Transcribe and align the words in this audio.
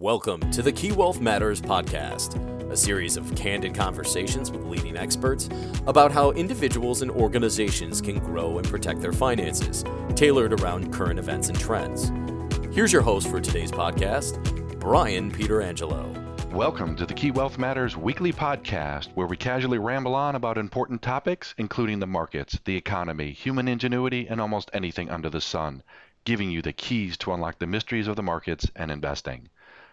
Welcome 0.00 0.50
to 0.52 0.62
the 0.62 0.72
Key 0.72 0.92
Wealth 0.92 1.20
Matters 1.20 1.60
podcast, 1.60 2.40
a 2.72 2.76
series 2.78 3.18
of 3.18 3.36
candid 3.36 3.74
conversations 3.74 4.50
with 4.50 4.64
leading 4.64 4.96
experts 4.96 5.50
about 5.86 6.10
how 6.10 6.30
individuals 6.30 7.02
and 7.02 7.10
organizations 7.10 8.00
can 8.00 8.18
grow 8.18 8.56
and 8.56 8.66
protect 8.66 9.02
their 9.02 9.12
finances, 9.12 9.84
tailored 10.16 10.58
around 10.58 10.90
current 10.90 11.18
events 11.18 11.50
and 11.50 11.60
trends. 11.60 12.10
Here's 12.74 12.94
your 12.94 13.02
host 13.02 13.28
for 13.28 13.42
today's 13.42 13.70
podcast, 13.70 14.40
Brian 14.80 15.30
Pietrangelo. 15.30 16.50
Welcome 16.50 16.96
to 16.96 17.04
the 17.04 17.12
Key 17.12 17.32
Wealth 17.32 17.58
Matters 17.58 17.94
weekly 17.94 18.32
podcast, 18.32 19.08
where 19.16 19.26
we 19.26 19.36
casually 19.36 19.76
ramble 19.76 20.14
on 20.14 20.34
about 20.34 20.56
important 20.56 21.02
topics, 21.02 21.54
including 21.58 22.00
the 22.00 22.06
markets, 22.06 22.58
the 22.64 22.74
economy, 22.74 23.32
human 23.32 23.68
ingenuity, 23.68 24.26
and 24.28 24.40
almost 24.40 24.70
anything 24.72 25.10
under 25.10 25.28
the 25.28 25.42
sun, 25.42 25.82
giving 26.24 26.50
you 26.50 26.62
the 26.62 26.72
keys 26.72 27.18
to 27.18 27.34
unlock 27.34 27.58
the 27.58 27.66
mysteries 27.66 28.08
of 28.08 28.16
the 28.16 28.22
markets 28.22 28.66
and 28.74 28.90
investing. 28.90 29.50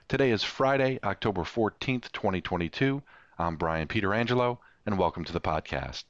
Today 0.10 0.32
is 0.32 0.42
Friday, 0.42 1.00
October 1.04 1.42
14th, 1.42 2.14
2022. 2.14 3.04
I'm 3.38 3.58
Brian 3.58 3.90
Pietrangelo, 3.90 4.60
and 4.86 4.98
welcome 4.98 5.26
to 5.26 5.34
the 5.34 5.42
podcast. 5.42 6.06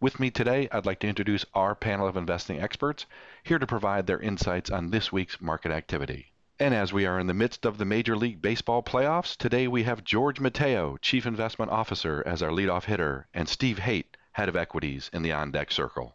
With 0.00 0.20
me 0.20 0.30
today, 0.30 0.68
I'd 0.70 0.86
like 0.86 1.00
to 1.00 1.08
introduce 1.08 1.44
our 1.52 1.74
panel 1.74 2.06
of 2.06 2.16
investing 2.16 2.60
experts 2.60 3.04
here 3.42 3.58
to 3.58 3.66
provide 3.66 4.06
their 4.06 4.20
insights 4.20 4.70
on 4.70 4.90
this 4.90 5.10
week's 5.10 5.40
market 5.40 5.72
activity. 5.72 6.30
And 6.60 6.72
as 6.72 6.92
we 6.92 7.04
are 7.04 7.18
in 7.18 7.26
the 7.26 7.34
midst 7.34 7.66
of 7.66 7.78
the 7.78 7.84
Major 7.84 8.16
League 8.16 8.40
Baseball 8.40 8.84
playoffs, 8.84 9.36
today 9.36 9.66
we 9.66 9.82
have 9.82 10.04
George 10.04 10.38
Mateyo, 10.38 10.96
Chief 11.02 11.26
Investment 11.26 11.72
Officer, 11.72 12.22
as 12.24 12.44
our 12.44 12.50
leadoff 12.50 12.84
hitter, 12.84 13.26
and 13.34 13.48
Steve 13.48 13.80
Hoedt, 13.80 14.16
Head 14.34 14.48
of 14.48 14.54
Equities, 14.54 15.10
in 15.12 15.22
the 15.22 15.32
on 15.32 15.50
deck 15.50 15.72
circle. 15.72 16.14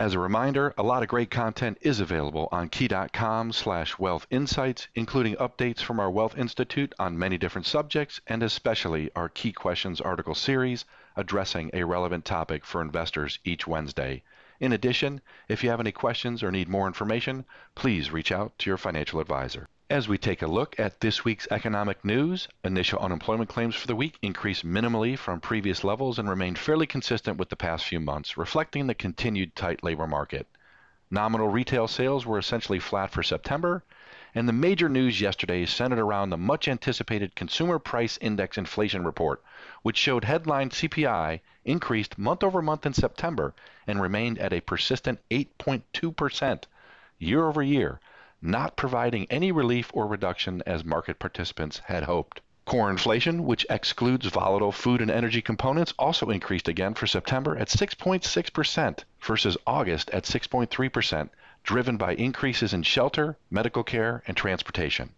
As 0.00 0.14
a 0.14 0.18
reminder, 0.18 0.72
a 0.78 0.82
lot 0.82 1.02
of 1.02 1.10
great 1.10 1.30
content 1.30 1.76
is 1.82 2.00
available 2.00 2.48
on 2.50 2.70
key.com 2.70 3.52
slash 3.52 3.98
wealth 3.98 4.26
insights, 4.30 4.88
including 4.94 5.36
updates 5.36 5.82
from 5.82 6.00
our 6.00 6.10
Wealth 6.10 6.38
Institute 6.38 6.94
on 6.98 7.18
many 7.18 7.36
different 7.36 7.66
subjects, 7.66 8.18
and 8.26 8.42
especially 8.42 9.10
our 9.14 9.28
Key 9.28 9.52
Questions 9.52 10.00
article 10.00 10.34
series 10.34 10.86
addressing 11.16 11.70
a 11.74 11.84
relevant 11.84 12.24
topic 12.24 12.64
for 12.64 12.80
investors 12.80 13.40
each 13.44 13.66
Wednesday. 13.66 14.22
In 14.58 14.72
addition, 14.72 15.20
if 15.48 15.62
you 15.62 15.68
have 15.68 15.80
any 15.80 15.92
questions 15.92 16.42
or 16.42 16.50
need 16.50 16.70
more 16.70 16.86
information, 16.86 17.44
please 17.74 18.10
reach 18.10 18.32
out 18.32 18.58
to 18.60 18.70
your 18.70 18.78
financial 18.78 19.20
advisor. 19.20 19.68
As 19.90 20.06
we 20.06 20.18
take 20.18 20.40
a 20.40 20.46
look 20.46 20.78
at 20.78 21.00
this 21.00 21.24
week's 21.24 21.48
economic 21.50 22.04
news, 22.04 22.46
initial 22.62 23.00
unemployment 23.00 23.50
claims 23.50 23.74
for 23.74 23.88
the 23.88 23.96
week 23.96 24.20
increased 24.22 24.64
minimally 24.64 25.18
from 25.18 25.40
previous 25.40 25.82
levels 25.82 26.16
and 26.16 26.30
remained 26.30 26.60
fairly 26.60 26.86
consistent 26.86 27.38
with 27.38 27.48
the 27.48 27.56
past 27.56 27.84
few 27.84 27.98
months, 27.98 28.36
reflecting 28.36 28.86
the 28.86 28.94
continued 28.94 29.56
tight 29.56 29.82
labor 29.82 30.06
market. 30.06 30.46
Nominal 31.10 31.48
retail 31.48 31.88
sales 31.88 32.24
were 32.24 32.38
essentially 32.38 32.78
flat 32.78 33.10
for 33.10 33.24
September, 33.24 33.82
and 34.32 34.48
the 34.48 34.52
major 34.52 34.88
news 34.88 35.20
yesterday 35.20 35.66
centered 35.66 35.98
around 35.98 36.30
the 36.30 36.38
much 36.38 36.68
anticipated 36.68 37.34
Consumer 37.34 37.80
Price 37.80 38.16
Index 38.20 38.56
inflation 38.56 39.04
report, 39.04 39.42
which 39.82 39.96
showed 39.96 40.22
headline 40.24 40.70
CPI 40.70 41.40
increased 41.64 42.16
month 42.16 42.44
over 42.44 42.62
month 42.62 42.86
in 42.86 42.94
September 42.94 43.54
and 43.88 44.00
remained 44.00 44.38
at 44.38 44.52
a 44.52 44.60
persistent 44.60 45.18
8.2% 45.32 46.62
year 47.18 47.44
over 47.44 47.60
year 47.60 47.98
not 48.42 48.76
providing 48.76 49.26
any 49.30 49.52
relief 49.52 49.90
or 49.92 50.06
reduction 50.06 50.62
as 50.66 50.84
market 50.84 51.18
participants 51.18 51.80
had 51.84 52.04
hoped. 52.04 52.40
Core 52.64 52.90
inflation, 52.90 53.44
which 53.44 53.66
excludes 53.68 54.26
volatile 54.26 54.70
food 54.70 55.00
and 55.00 55.10
energy 55.10 55.42
components, 55.42 55.92
also 55.98 56.30
increased 56.30 56.68
again 56.68 56.94
for 56.94 57.06
September 57.06 57.56
at 57.56 57.68
6.6% 57.68 59.04
versus 59.20 59.56
August 59.66 60.08
at 60.10 60.24
6.3%, 60.24 61.30
driven 61.64 61.96
by 61.96 62.14
increases 62.14 62.72
in 62.72 62.82
shelter, 62.82 63.36
medical 63.50 63.82
care, 63.82 64.22
and 64.26 64.36
transportation. 64.36 65.10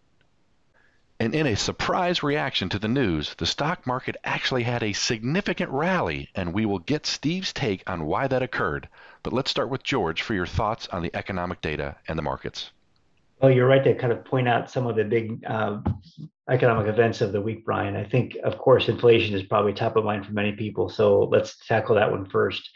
And 1.21 1.35
in 1.35 1.47
a 1.47 1.55
surprise 1.55 2.23
reaction 2.23 2.69
to 2.71 2.79
the 2.81 2.89
news, 2.89 3.35
the 3.35 3.47
stock 3.47 3.87
market 3.87 4.17
actually 4.25 4.65
had 4.65 4.83
a 4.83 4.93
significant 4.93 5.71
rally, 5.71 6.31
and 6.35 6.53
we 6.53 6.67
will 6.67 6.81
get 6.81 7.07
Steve's 7.07 7.53
take 7.53 7.89
on 7.89 8.07
why 8.07 8.27
that 8.27 8.43
occurred. 8.43 8.89
But 9.23 9.33
let's 9.33 9.51
start 9.51 9.69
with 9.69 9.85
George 9.85 10.23
for 10.23 10.35
your 10.35 10.47
thoughts 10.47 10.89
on 10.89 11.03
the 11.03 11.15
economic 11.15 11.61
data 11.61 11.97
and 12.09 12.19
the 12.19 12.23
markets. 12.23 12.73
Well, 13.43 13.51
you're 13.51 13.67
right 13.67 13.83
to 13.83 13.95
kind 13.97 14.13
of 14.13 14.25
point 14.25 14.47
out 14.47 14.71
some 14.71 14.87
of 14.87 14.95
the 14.95 15.03
big 15.03 15.45
uh, 15.45 15.81
economic 16.49 16.87
events 16.87 17.21
of 17.21 17.33
the 17.33 17.41
week, 17.41 17.65
Brian. 17.65 17.97
I 17.97 18.05
think, 18.05 18.37
of 18.45 18.57
course, 18.57 18.89
inflation 18.89 19.35
is 19.35 19.43
probably 19.43 19.73
top 19.73 19.97
of 19.97 20.05
mind 20.05 20.25
for 20.25 20.33
many 20.33 20.53
people. 20.53 20.89
So 20.89 21.25
let's 21.25 21.57
tackle 21.67 21.97
that 21.97 22.09
one 22.09 22.31
first. 22.31 22.71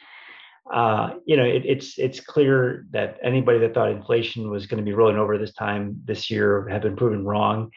Uh, 0.73 1.15
you 1.25 1.37
know, 1.37 1.45
it, 1.45 1.65
it's 1.65 1.97
it's 2.01 2.19
clear 2.19 2.85
that 2.91 3.17
anybody 3.23 3.61
that 3.61 3.75
thought 3.75 3.93
inflation 3.93 4.51
was 4.51 4.67
going 4.67 4.85
to 4.85 4.85
be 4.85 4.93
rolling 4.93 5.19
over 5.19 5.39
this 5.39 5.53
time 5.53 6.01
this 6.05 6.29
year 6.33 6.67
have 6.69 6.83
been 6.83 6.97
proven 6.97 7.25
wrong. 7.25 7.71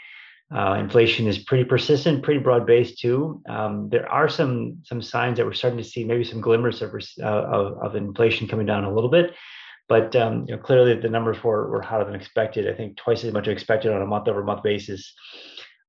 Uh, 0.51 0.77
inflation 0.79 1.27
is 1.27 1.37
pretty 1.37 1.65
persistent, 1.65 2.23
pretty 2.23 2.39
broad 2.39 2.65
based 2.65 2.97
too. 2.97 3.39
Um, 3.47 3.89
there 3.89 4.11
are 4.11 4.27
some 4.27 4.79
some 4.83 5.03
signs 5.03 5.37
that 5.37 5.45
we're 5.45 5.53
starting 5.53 5.77
to 5.77 5.83
see 5.83 6.03
maybe 6.03 6.23
some 6.23 6.41
glimmers 6.41 6.81
of, 6.81 6.95
uh, 7.21 7.23
of, 7.23 7.77
of 7.83 7.95
inflation 7.95 8.47
coming 8.47 8.65
down 8.65 8.83
a 8.83 8.91
little 8.91 9.11
bit. 9.11 9.35
But 9.89 10.15
um, 10.15 10.45
you 10.47 10.55
know, 10.55 10.61
clearly 10.61 10.93
the 10.93 11.09
numbers 11.09 11.43
were, 11.43 11.69
were 11.69 11.81
higher 11.81 12.05
than 12.05 12.15
expected. 12.15 12.69
I 12.69 12.77
think 12.77 12.95
twice 12.95 13.23
as 13.23 13.33
much 13.33 13.47
expected 13.47 13.91
on 13.91 14.03
a 14.03 14.05
month 14.05 14.27
over 14.27 14.43
month 14.43 14.63
basis. 14.63 15.13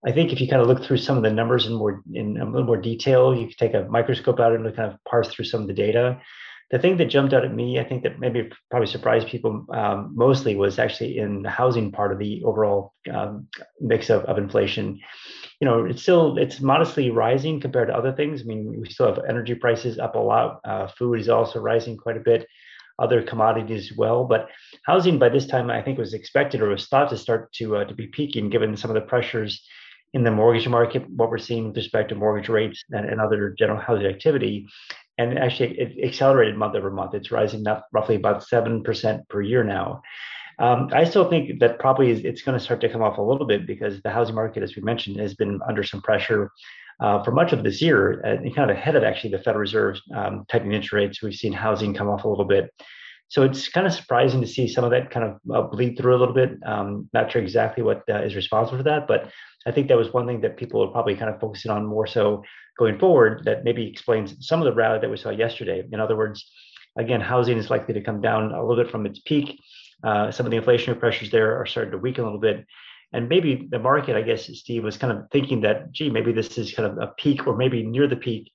I 0.07 0.13
think 0.13 0.33
if 0.33 0.41
you 0.41 0.49
kind 0.49 0.63
of 0.63 0.69
look 0.69 0.83
through 0.83 0.97
some 0.97 1.19
of 1.19 1.23
the 1.23 1.31
numbers 1.31 1.67
in 1.67 1.75
more 1.75 2.03
in 2.13 2.39
a 2.39 2.45
little 2.47 2.67
more 2.67 2.81
detail, 2.81 3.35
you 3.35 3.47
can 3.47 3.57
take 3.59 3.75
a 3.75 3.87
microscope 3.91 4.41
out 4.41 4.55
and 4.55 4.65
kind 4.75 4.91
of 4.91 4.99
parse 5.05 5.29
through 5.29 5.45
some 5.45 5.61
of 5.61 5.67
the 5.69 5.75
data. 5.75 6.19
The 6.71 6.79
thing 6.79 6.97
that 6.99 7.07
jumped 7.07 7.35
out 7.35 7.45
at 7.45 7.53
me, 7.53 7.81
I 7.81 7.85
think 7.85 8.05
that 8.05 8.21
maybe 8.21 8.49
probably 8.71 8.87
surprised 8.87 9.27
people 9.27 9.67
um, 9.75 10.13
mostly 10.15 10.55
was 10.55 10.79
actually 10.79 11.19
in 11.19 11.43
the 11.43 11.51
housing 11.51 11.91
part 11.91 12.13
of 12.13 12.19
the 12.19 12.43
overall 12.45 12.95
um, 13.13 13.49
mix 13.81 14.09
of, 14.09 14.23
of 14.25 14.39
inflation. 14.39 15.01
You 15.61 15.67
know, 15.67 15.85
it's 15.85 16.01
still 16.01 16.39
it's 16.39 16.61
modestly 16.61 17.11
rising 17.11 17.61
compared 17.61 17.89
to 17.89 17.95
other 17.95 18.13
things. 18.13 18.41
I 18.41 18.45
mean, 18.45 18.81
we 18.81 18.89
still 18.89 19.13
have 19.13 19.25
energy 19.29 19.55
prices 19.55 19.99
up 19.99 20.15
a 20.15 20.19
lot. 20.19 20.61
Uh, 20.65 20.87
food 20.87 21.21
is 21.21 21.29
also 21.29 21.59
rising 21.61 21.99
quite 21.99 22.17
a 22.17 22.21
bit 22.21 22.47
other 23.01 23.23
commodities 23.23 23.91
as 23.91 23.97
well. 23.97 24.25
But 24.25 24.49
housing 24.85 25.19
by 25.19 25.29
this 25.31 25.47
time, 25.47 25.71
I 25.71 25.83
think, 25.83 25.99
was 25.99 26.15
expected 26.15 26.61
or 26.61 26.69
was 26.69 26.87
thought 26.87 27.11
to 27.11 27.17
start 27.17 27.53
to 27.55 27.77
uh, 27.77 27.85
to 27.85 27.95
be 27.95 28.09
peaking, 28.09 28.51
given 28.51 28.77
some 28.77 28.91
of 28.91 28.95
the 28.95 29.09
pressures 29.09 29.67
in 30.13 30.25
the 30.25 30.31
mortgage 30.31 30.69
market, 30.69 31.09
what 31.09 31.31
we're 31.31 31.39
seeing 31.39 31.69
with 31.69 31.77
respect 31.77 32.09
to 32.09 32.15
mortgage 32.15 32.49
rates 32.49 32.83
and, 32.91 33.09
and 33.09 33.21
other 33.21 33.55
general 33.59 33.81
housing 33.81 34.07
activity. 34.07 34.67
And 35.19 35.39
actually, 35.39 35.79
it 35.79 36.05
accelerated 36.05 36.57
month 36.57 36.75
over 36.75 36.91
month. 36.91 37.15
It's 37.15 37.31
rising 37.31 37.67
up 37.67 37.87
roughly 37.93 38.17
about 38.17 38.45
seven 38.45 38.83
percent 38.83 39.29
per 39.29 39.41
year 39.41 39.65
now. 39.65 40.03
Um, 40.59 40.91
I 40.93 41.05
still 41.05 41.29
think 41.31 41.59
that 41.61 41.79
probably 41.79 42.11
it's 42.11 42.43
going 42.43 42.59
to 42.59 42.63
start 42.63 42.83
to 42.83 42.89
come 42.91 43.03
off 43.03 43.17
a 43.17 43.23
little 43.23 43.47
bit 43.47 43.67
because 43.67 44.03
the 44.03 44.11
housing 44.11 44.35
market, 44.35 44.63
as 44.63 44.77
we 44.77 44.83
mentioned, 44.83 45.19
has 45.19 45.35
been 45.35 45.59
under 45.67 45.83
some 45.83 46.03
pressure 46.03 46.51
uh, 47.01 47.23
for 47.23 47.31
much 47.31 47.53
of 47.53 47.63
this 47.63 47.81
year, 47.81 48.23
uh, 48.25 48.37
kind 48.55 48.71
of 48.71 48.77
ahead 48.77 48.97
of 48.97 49.03
actually 49.03 49.31
the 49.31 49.39
Federal 49.39 49.61
Reserve 49.61 49.97
um, 50.15 50.45
tightening 50.49 50.73
interest 50.73 50.93
rates. 50.93 51.23
We've 51.23 51.35
seen 51.35 51.53
housing 51.53 51.95
come 51.95 52.09
off 52.09 52.25
a 52.25 52.29
little 52.29 52.45
bit. 52.45 52.71
So 53.29 53.45
it's 53.45 53.69
kind 53.69 53.87
of 53.87 53.93
surprising 53.93 54.41
to 54.41 54.47
see 54.47 54.67
some 54.67 54.83
of 54.85 54.91
that 54.91 55.11
kind 55.11 55.25
of 55.25 55.55
uh, 55.55 55.63
bleed 55.69 55.97
through 55.97 56.17
a 56.17 56.19
little 56.19 56.35
bit. 56.35 56.51
Um, 56.67 57.09
not 57.13 57.31
sure 57.31 57.41
exactly 57.41 57.83
what 57.83 58.03
uh, 58.11 58.23
is 58.23 58.35
responsible 58.35 58.79
for 58.79 58.85
that, 58.85 59.07
but 59.07 59.31
I 59.67 59.71
think 59.71 59.89
that 59.89 59.97
was 59.97 60.13
one 60.13 60.27
thing 60.27 60.41
that 60.41 60.57
people 60.57 60.83
are 60.83 60.91
probably 60.91 61.15
kind 61.15 61.33
of 61.33 61.41
focusing 61.41 61.71
on 61.71 61.87
more 61.87 62.09
so 62.09 62.43
going 62.77 62.99
forward 62.99 63.45
that 63.45 63.63
maybe 63.63 63.87
explains 63.87 64.35
some 64.47 64.61
of 64.61 64.65
the 64.65 64.73
rally 64.73 64.99
that 64.99 65.11
we 65.11 65.17
saw 65.17 65.31
yesterday. 65.31 65.85
In 65.93 66.01
other 66.01 66.17
words, 66.17 66.51
again, 66.99 67.21
housing 67.21 67.57
is 67.57 67.71
likely 67.71 67.95
to 67.95 68.01
come 68.01 68.21
down 68.21 68.53
a 68.53 68.61
little 68.61 68.83
bit 68.83 68.91
from 68.91 69.07
its 69.07 69.21
peak. 69.21 69.61
Uh, 70.03 70.33
some 70.33 70.45
of 70.45 70.51
the 70.51 70.59
inflationary 70.59 70.99
pressures 70.99 71.31
there 71.31 71.57
are 71.61 71.67
starting 71.67 71.93
to 71.93 71.99
weaken 71.99 72.25
a 72.25 72.27
little 72.27 72.41
bit. 72.41 72.67
And 73.13 73.29
maybe 73.29 73.69
the 73.71 73.79
market, 73.79 74.17
I 74.17 74.23
guess, 74.23 74.47
Steve 74.47 74.85
was 74.85 74.97
kind 74.97 75.17
of 75.17 75.29
thinking 75.31 75.63
that, 75.63 75.91
gee, 75.93 76.11
maybe 76.11 76.33
this 76.33 76.57
is 76.59 76.73
kind 76.73 76.91
of 76.91 76.99
a 76.99 77.13
peak 77.19 77.47
or 77.47 77.57
maybe 77.57 77.83
near 77.83 78.07
the 78.07 78.17
peak 78.17 78.51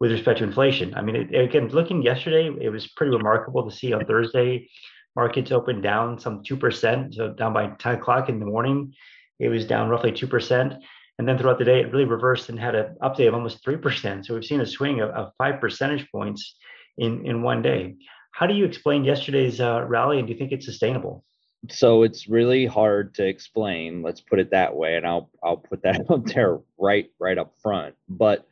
with 0.00 0.10
respect 0.10 0.38
to 0.38 0.44
inflation. 0.44 0.94
I 0.94 1.02
mean, 1.02 1.16
it, 1.16 1.34
again, 1.34 1.68
looking 1.68 2.02
yesterday, 2.02 2.50
it 2.60 2.70
was 2.70 2.88
pretty 2.88 3.14
remarkable 3.14 3.68
to 3.68 3.74
see 3.74 3.92
on 3.92 4.04
Thursday 4.04 4.68
markets 5.16 5.52
opened 5.52 5.82
down 5.82 6.18
some 6.18 6.42
2%. 6.42 7.14
So 7.14 7.32
down 7.34 7.52
by 7.52 7.68
10 7.78 7.96
o'clock 7.96 8.28
in 8.28 8.38
the 8.38 8.46
morning, 8.46 8.94
it 9.38 9.48
was 9.48 9.66
down 9.66 9.88
roughly 9.88 10.12
2%. 10.12 10.78
And 11.18 11.28
then 11.28 11.36
throughout 11.36 11.58
the 11.58 11.64
day, 11.64 11.80
it 11.80 11.92
really 11.92 12.04
reversed 12.04 12.48
and 12.48 12.58
had 12.58 12.74
an 12.74 12.96
update 13.02 13.28
of 13.28 13.34
almost 13.34 13.64
3%. 13.64 14.24
So 14.24 14.34
we've 14.34 14.44
seen 14.44 14.60
a 14.60 14.66
swing 14.66 15.00
of, 15.00 15.10
of 15.10 15.32
five 15.36 15.60
percentage 15.60 16.08
points 16.10 16.56
in, 16.96 17.26
in 17.26 17.42
one 17.42 17.62
day. 17.62 17.96
How 18.32 18.46
do 18.46 18.54
you 18.54 18.64
explain 18.64 19.04
yesterday's 19.04 19.60
uh, 19.60 19.84
rally 19.86 20.18
and 20.18 20.26
do 20.26 20.32
you 20.32 20.38
think 20.38 20.52
it's 20.52 20.66
sustainable? 20.66 21.24
So 21.68 22.02
it's 22.02 22.28
really 22.28 22.64
hard 22.64 23.14
to 23.14 23.26
explain 23.26 24.02
let's 24.02 24.20
put 24.20 24.38
it 24.38 24.50
that 24.50 24.74
way 24.74 24.96
and 24.96 25.06
i'll 25.06 25.30
i'll 25.44 25.58
put 25.58 25.82
that 25.82 26.00
out 26.10 26.26
there 26.26 26.58
right 26.78 27.10
right 27.18 27.38
up 27.38 27.54
front. 27.62 27.94
But 28.08 28.48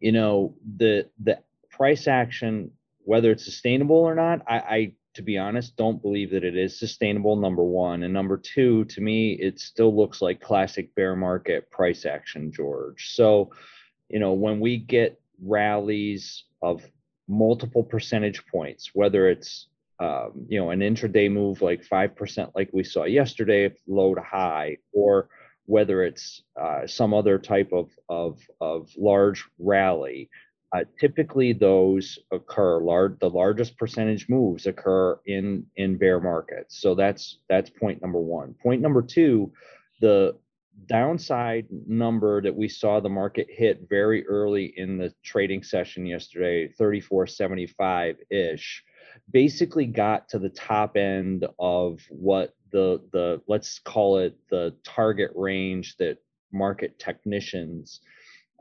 you 0.00 0.12
know 0.12 0.54
the 0.76 1.08
the 1.22 1.38
price 1.70 2.06
action 2.06 2.70
whether 3.04 3.30
it's 3.30 3.44
sustainable 3.44 3.96
or 3.96 4.14
not 4.14 4.42
i 4.46 4.58
i 4.58 4.92
to 5.14 5.22
be 5.22 5.38
honest 5.38 5.76
don't 5.76 6.02
believe 6.02 6.30
that 6.30 6.44
it 6.44 6.56
is 6.56 6.78
sustainable 6.78 7.36
number 7.36 7.62
one. 7.62 8.02
And 8.02 8.12
number 8.12 8.36
two 8.36 8.84
to 8.86 9.00
me 9.00 9.32
it 9.34 9.58
still 9.58 9.96
looks 9.96 10.20
like 10.20 10.40
classic 10.40 10.94
bear 10.94 11.16
market 11.16 11.70
price 11.70 12.04
action 12.04 12.52
george. 12.52 13.14
So 13.14 13.50
you 14.08 14.18
know 14.18 14.32
when 14.32 14.60
we 14.60 14.76
get 14.76 15.20
rallies 15.42 16.44
of 16.60 16.84
multiple 17.28 17.82
percentage 17.82 18.44
points 18.46 18.90
whether 18.92 19.28
it's 19.28 19.68
um, 20.02 20.46
you 20.48 20.58
know, 20.58 20.70
an 20.70 20.80
intraday 20.80 21.30
move 21.30 21.62
like 21.62 21.86
5% 21.86 22.52
like 22.56 22.70
we 22.72 22.82
saw 22.82 23.04
yesterday, 23.04 23.72
low 23.86 24.14
to 24.14 24.20
high, 24.20 24.78
or 24.92 25.28
whether 25.66 26.02
it's 26.02 26.42
uh, 26.60 26.86
some 26.86 27.14
other 27.14 27.38
type 27.38 27.70
of, 27.72 27.90
of, 28.08 28.40
of 28.60 28.90
large 28.96 29.44
rally, 29.60 30.28
uh, 30.74 30.84
typically 30.98 31.52
those 31.52 32.18
occur 32.32 32.80
large 32.80 33.18
the 33.20 33.28
largest 33.28 33.76
percentage 33.76 34.28
moves 34.28 34.66
occur 34.66 35.18
in 35.26 35.66
in 35.76 35.98
bear 35.98 36.18
markets. 36.18 36.80
So 36.80 36.94
that's 36.94 37.40
that's 37.48 37.68
point 37.68 38.00
number 38.00 38.18
one. 38.18 38.54
Point 38.62 38.80
number 38.80 39.02
two 39.02 39.52
the 40.00 40.34
downside 40.86 41.66
number 41.86 42.40
that 42.40 42.56
we 42.56 42.68
saw 42.68 42.98
the 42.98 43.08
market 43.08 43.46
hit 43.50 43.86
very 43.88 44.26
early 44.26 44.72
in 44.76 44.96
the 44.96 45.12
trading 45.22 45.62
session 45.62 46.06
yesterday 46.06 46.66
3475 46.68 48.16
ish 48.30 48.82
basically 49.30 49.86
got 49.86 50.28
to 50.28 50.38
the 50.38 50.50
top 50.50 50.96
end 50.96 51.46
of 51.58 52.00
what 52.10 52.54
the 52.70 53.00
the 53.12 53.40
let's 53.46 53.78
call 53.78 54.18
it 54.18 54.36
the 54.50 54.74
target 54.84 55.30
range 55.34 55.96
that 55.98 56.18
market 56.52 56.98
technicians 56.98 58.00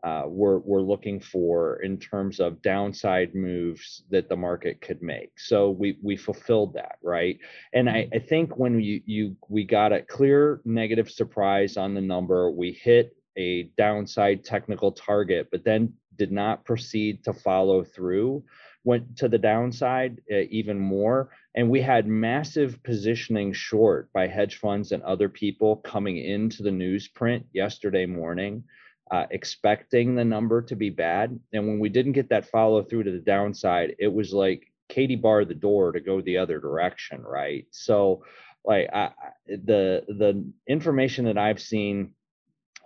uh, 0.03 0.23
we're, 0.25 0.57
we're 0.59 0.81
looking 0.81 1.19
for 1.19 1.75
in 1.83 1.97
terms 1.97 2.39
of 2.39 2.61
downside 2.63 3.35
moves 3.35 4.03
that 4.09 4.29
the 4.29 4.35
market 4.35 4.81
could 4.81 5.01
make. 5.01 5.39
So 5.39 5.69
we 5.69 5.97
we 6.01 6.17
fulfilled 6.17 6.73
that, 6.73 6.97
right? 7.03 7.37
And 7.73 7.87
I, 7.87 8.07
I 8.11 8.17
think 8.17 8.57
when 8.57 8.81
you 8.81 9.01
you 9.05 9.35
we 9.47 9.63
got 9.63 9.93
a 9.93 10.01
clear 10.01 10.61
negative 10.65 11.11
surprise 11.11 11.77
on 11.77 11.93
the 11.93 12.01
number, 12.01 12.49
we 12.49 12.71
hit 12.71 13.15
a 13.37 13.63
downside 13.77 14.43
technical 14.43 14.91
target, 14.91 15.49
but 15.51 15.63
then 15.63 15.93
did 16.17 16.31
not 16.31 16.65
proceed 16.65 17.23
to 17.25 17.33
follow 17.33 17.83
through. 17.83 18.43
Went 18.83 19.17
to 19.17 19.29
the 19.29 19.37
downside 19.37 20.21
uh, 20.31 20.37
even 20.49 20.79
more, 20.79 21.29
and 21.55 21.69
we 21.69 21.81
had 21.81 22.07
massive 22.07 22.81
positioning 22.83 23.53
short 23.53 24.11
by 24.13 24.27
hedge 24.27 24.57
funds 24.57 24.91
and 24.91 25.03
other 25.03 25.29
people 25.29 25.77
coming 25.77 26.17
into 26.17 26.63
the 26.63 26.69
newsprint 26.69 27.43
yesterday 27.53 28.05
morning 28.05 28.63
uh, 29.11 29.25
expecting 29.29 30.15
the 30.15 30.23
number 30.23 30.61
to 30.61 30.75
be 30.75 30.89
bad. 30.89 31.37
And 31.51 31.67
when 31.67 31.79
we 31.79 31.89
didn't 31.89 32.13
get 32.13 32.29
that 32.29 32.49
follow 32.49 32.81
through 32.81 33.03
to 33.03 33.11
the 33.11 33.19
downside, 33.19 33.95
it 33.99 34.07
was 34.07 34.31
like 34.31 34.71
Katie 34.87 35.17
barred 35.17 35.49
the 35.49 35.53
door 35.53 35.91
to 35.91 35.99
go 35.99 36.21
the 36.21 36.37
other 36.37 36.59
direction, 36.59 37.21
right? 37.21 37.67
So, 37.71 38.23
like 38.63 38.89
I, 38.93 39.11
the 39.47 40.05
the 40.07 40.45
information 40.67 41.25
that 41.25 41.37
I've 41.37 41.59
seen 41.59 42.13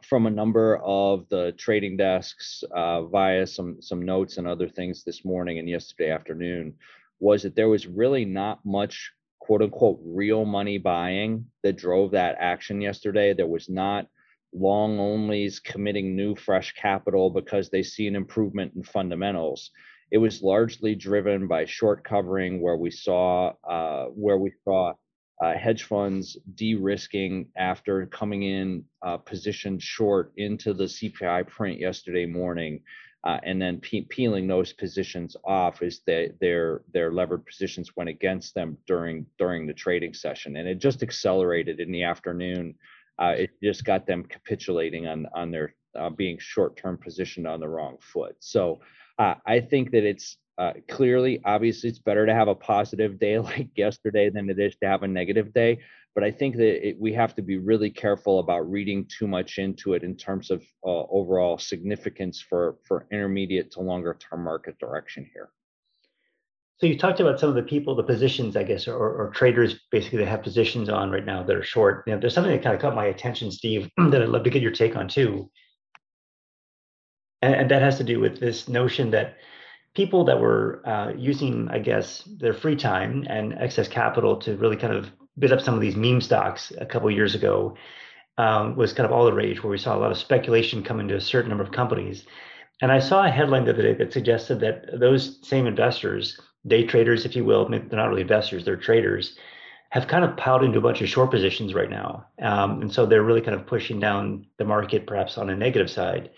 from 0.10 0.26
a 0.26 0.32
number 0.32 0.78
of 0.84 1.28
the 1.30 1.52
trading 1.54 1.98
desks 1.98 2.64
uh, 2.76 3.04
via 3.06 3.46
some 3.46 3.82
some 3.82 4.02
notes 4.02 4.38
and 4.38 4.48
other 4.48 4.70
things 4.70 5.04
this 5.04 5.26
morning 5.26 5.60
and 5.60 5.70
yesterday 5.70 6.12
afternoon 6.12 6.74
was 7.20 7.44
that 7.44 7.56
there 7.56 7.70
was 7.70 7.88
really 7.88 8.26
not 8.26 8.60
much 8.66 9.12
quote 9.40 9.62
unquote 9.62 10.00
real 10.04 10.46
money 10.46 10.78
buying 10.78 11.46
that 11.64 11.78
drove 11.78 12.12
that 12.12 12.36
action 12.40 12.82
yesterday. 12.82 13.34
There 13.34 13.48
was 13.48 13.70
not 13.70 14.08
long 14.54 14.98
onlys 14.98 15.64
committing 15.64 16.16
new 16.16 16.36
fresh 16.36 16.74
capital 16.74 17.30
because 17.30 17.70
they 17.70 17.84
see 17.84 18.08
an 18.08 18.16
improvement 18.16 18.74
in 18.76 18.84
fundamentals. 18.84 19.72
It 20.12 20.18
was 20.18 20.42
largely 20.42 20.96
driven 20.96 21.48
by 21.48 21.66
short 21.66 22.04
covering, 22.04 22.62
where 22.62 22.78
we 22.78 22.92
saw 22.92 23.54
uh, 23.68 24.06
where 24.06 24.38
we 24.38 24.52
saw 24.64 24.94
uh, 25.42 25.54
hedge 25.54 25.84
funds 25.84 26.38
de-risking 26.56 27.48
after 27.58 28.06
coming 28.08 28.44
in 28.44 28.84
uh, 29.02 29.18
positioned 29.18 29.82
short 29.82 30.32
into 30.38 30.74
the 30.74 30.86
CPI 30.86 31.48
print 31.48 31.80
yesterday 31.80 32.26
morning, 32.26 32.82
uh, 33.26 33.40
and 33.44 33.62
then 33.62 33.80
pe- 33.80 34.02
peeling 34.02 34.48
those 34.48 34.72
positions 34.72 35.36
off 35.44 35.82
as 35.82 36.02
they, 36.06 36.32
their 36.40 36.84
their 36.94 37.12
levered 37.12 37.46
positions 37.46 37.96
went 37.96 38.10
against 38.10 38.54
them 38.54 38.78
during 38.88 39.26
during 39.38 39.68
the 39.68 39.74
trading 39.74 40.14
session, 40.14 40.56
and 40.58 40.68
it 40.68 40.80
just 40.80 41.04
accelerated 41.04 41.80
in 41.80 41.92
the 41.92 42.04
afternoon 42.04 42.76
uh, 43.20 43.34
it 43.38 43.52
just 43.64 43.86
got 43.86 44.06
them 44.06 44.24
capitulating 44.24 45.08
on 45.08 45.28
on 45.34 45.52
their 45.52 45.74
uh, 45.98 46.10
being 46.10 46.38
short-term 46.40 46.98
positioned 46.98 47.48
on 47.48 47.60
the 47.60 47.68
wrong 47.68 47.98
foot. 48.02 48.36
So 48.40 48.82
uh, 49.18 49.36
I 49.46 49.62
think 49.62 49.92
that 49.92 50.04
it's 50.04 50.38
uh, 50.58 50.74
clearly, 50.90 51.42
obviously, 51.44 51.90
it's 51.90 52.00
better 52.00 52.26
to 52.26 52.34
have 52.34 52.48
a 52.48 52.56
positive 52.56 53.20
day 53.20 53.40
like 53.52 53.70
yesterday 53.76 54.30
than 54.30 54.50
it 54.50 54.60
is 54.60 54.76
to 54.78 54.88
have 54.88 55.04
a 55.04 55.08
negative 55.08 55.54
day. 55.54 55.80
But 56.14 56.24
I 56.24 56.32
think 56.32 56.56
that 56.56 56.88
it, 56.88 56.98
we 57.00 57.12
have 57.14 57.36
to 57.36 57.42
be 57.42 57.58
really 57.58 57.90
careful 57.90 58.40
about 58.40 58.72
reading 58.72 59.06
too 59.06 59.28
much 59.28 59.58
into 59.58 59.94
it 59.94 60.04
in 60.04 60.16
terms 60.16 60.50
of 60.50 60.64
uh, 60.86 61.04
overall 61.10 61.58
significance 61.58 62.42
for 62.42 62.78
for 62.88 63.06
intermediate 63.12 63.72
to 63.72 63.82
longer 63.82 64.18
term 64.18 64.46
market 64.46 64.80
direction 64.80 65.30
here. 65.34 65.50
So 66.78 66.88
you 66.88 66.98
talked 66.98 67.22
about 67.22 67.40
some 67.40 67.50
of 67.50 67.56
the 67.56 67.64
people, 67.64 67.96
the 67.96 68.04
positions, 68.04 68.58
I 68.58 68.64
guess, 68.64 68.88
or, 68.88 68.98
or 68.98 69.32
traders 69.34 69.80
basically 69.92 70.20
that 70.20 70.28
have 70.28 70.44
positions 70.44 70.90
on 70.90 71.10
right 71.10 71.26
now 71.26 71.42
that 71.42 71.56
are 71.56 71.64
short. 71.64 72.04
You 72.06 72.14
know, 72.14 72.20
there's 72.20 72.34
something 72.34 72.52
that 72.52 72.64
kind 72.64 72.76
of 72.76 72.82
caught 72.82 72.96
my 72.96 73.06
attention, 73.06 73.50
Steve, 73.50 73.90
that 73.98 74.22
I'd 74.22 74.30
love 74.30 74.44
to 74.44 74.50
get 74.50 74.62
your 74.62 74.72
take 74.72 74.96
on 74.96 75.08
too. 75.08 75.50
And, 77.42 77.56
and 77.56 77.72
that 77.72 77.82
has 77.82 77.98
to 77.98 78.04
do 78.04 78.20
with 78.20 78.40
this 78.40 78.68
notion 78.68 79.12
that 79.12 79.38
people 79.96 80.26
that 80.26 80.40
were 80.40 80.82
uh, 80.86 81.14
using, 81.18 81.68
I 81.70 81.80
guess, 81.80 82.24
their 82.40 82.54
free 82.54 82.76
time 82.76 83.26
and 83.30 83.54
excess 83.54 83.88
capital 83.88 84.36
to 84.38 84.56
really 84.58 84.76
kind 84.76 84.94
of 84.94 85.10
bid 85.40 85.52
up 85.52 85.62
some 85.62 85.74
of 85.74 85.82
these 85.82 85.96
meme 85.96 86.22
stocks 86.22 86.72
a 86.78 86.86
couple 86.86 87.10
years 87.10 87.34
ago 87.34 87.76
um, 88.38 88.76
was 88.76 88.94
kind 88.94 89.06
of 89.06 89.12
all 89.12 89.26
the 89.26 89.34
rage, 89.34 89.64
where 89.64 89.72
we 89.72 89.78
saw 89.78 89.96
a 89.96 90.00
lot 90.00 90.12
of 90.12 90.18
speculation 90.18 90.84
come 90.84 91.00
into 91.00 91.16
a 91.16 91.22
certain 91.22 91.50
number 91.50 91.64
of 91.64 91.72
companies. 91.72 92.26
And 92.82 92.92
I 92.92 93.00
saw 93.00 93.26
a 93.26 93.30
headline 93.30 93.64
the 93.64 93.72
other 93.72 93.82
day 93.82 93.94
that 93.94 94.12
suggested 94.12 94.60
that 94.60 95.00
those 95.00 95.40
same 95.48 95.66
investors 95.66 96.40
day 96.68 96.86
traders, 96.86 97.26
if 97.26 97.36
you 97.36 97.46
will, 97.46 97.70
they're 97.70 97.82
not 97.92 98.10
really 98.10 98.22
investors, 98.22 98.66
they're 98.66 98.76
traders, 98.76 99.38
have 99.92 100.08
kind 100.08 100.26
of 100.26 100.36
piled 100.36 100.64
into 100.64 100.80
a 100.80 100.82
bunch 100.82 101.02
of 101.02 101.08
short 101.08 101.32
positions 101.32 101.74
right 101.74 101.90
now. 101.90 102.26
Um, 102.42 102.82
and 102.82 102.92
so 102.92 103.06
they're 103.06 103.24
really 103.24 103.42
kind 103.42 103.56
of 103.56 103.68
pushing 103.68 104.00
down 104.00 104.48
the 104.58 104.66
market 104.66 105.08
perhaps 105.08 105.38
on 105.38 105.50
a 105.50 105.56
negative 105.56 105.90
side. 105.90 106.32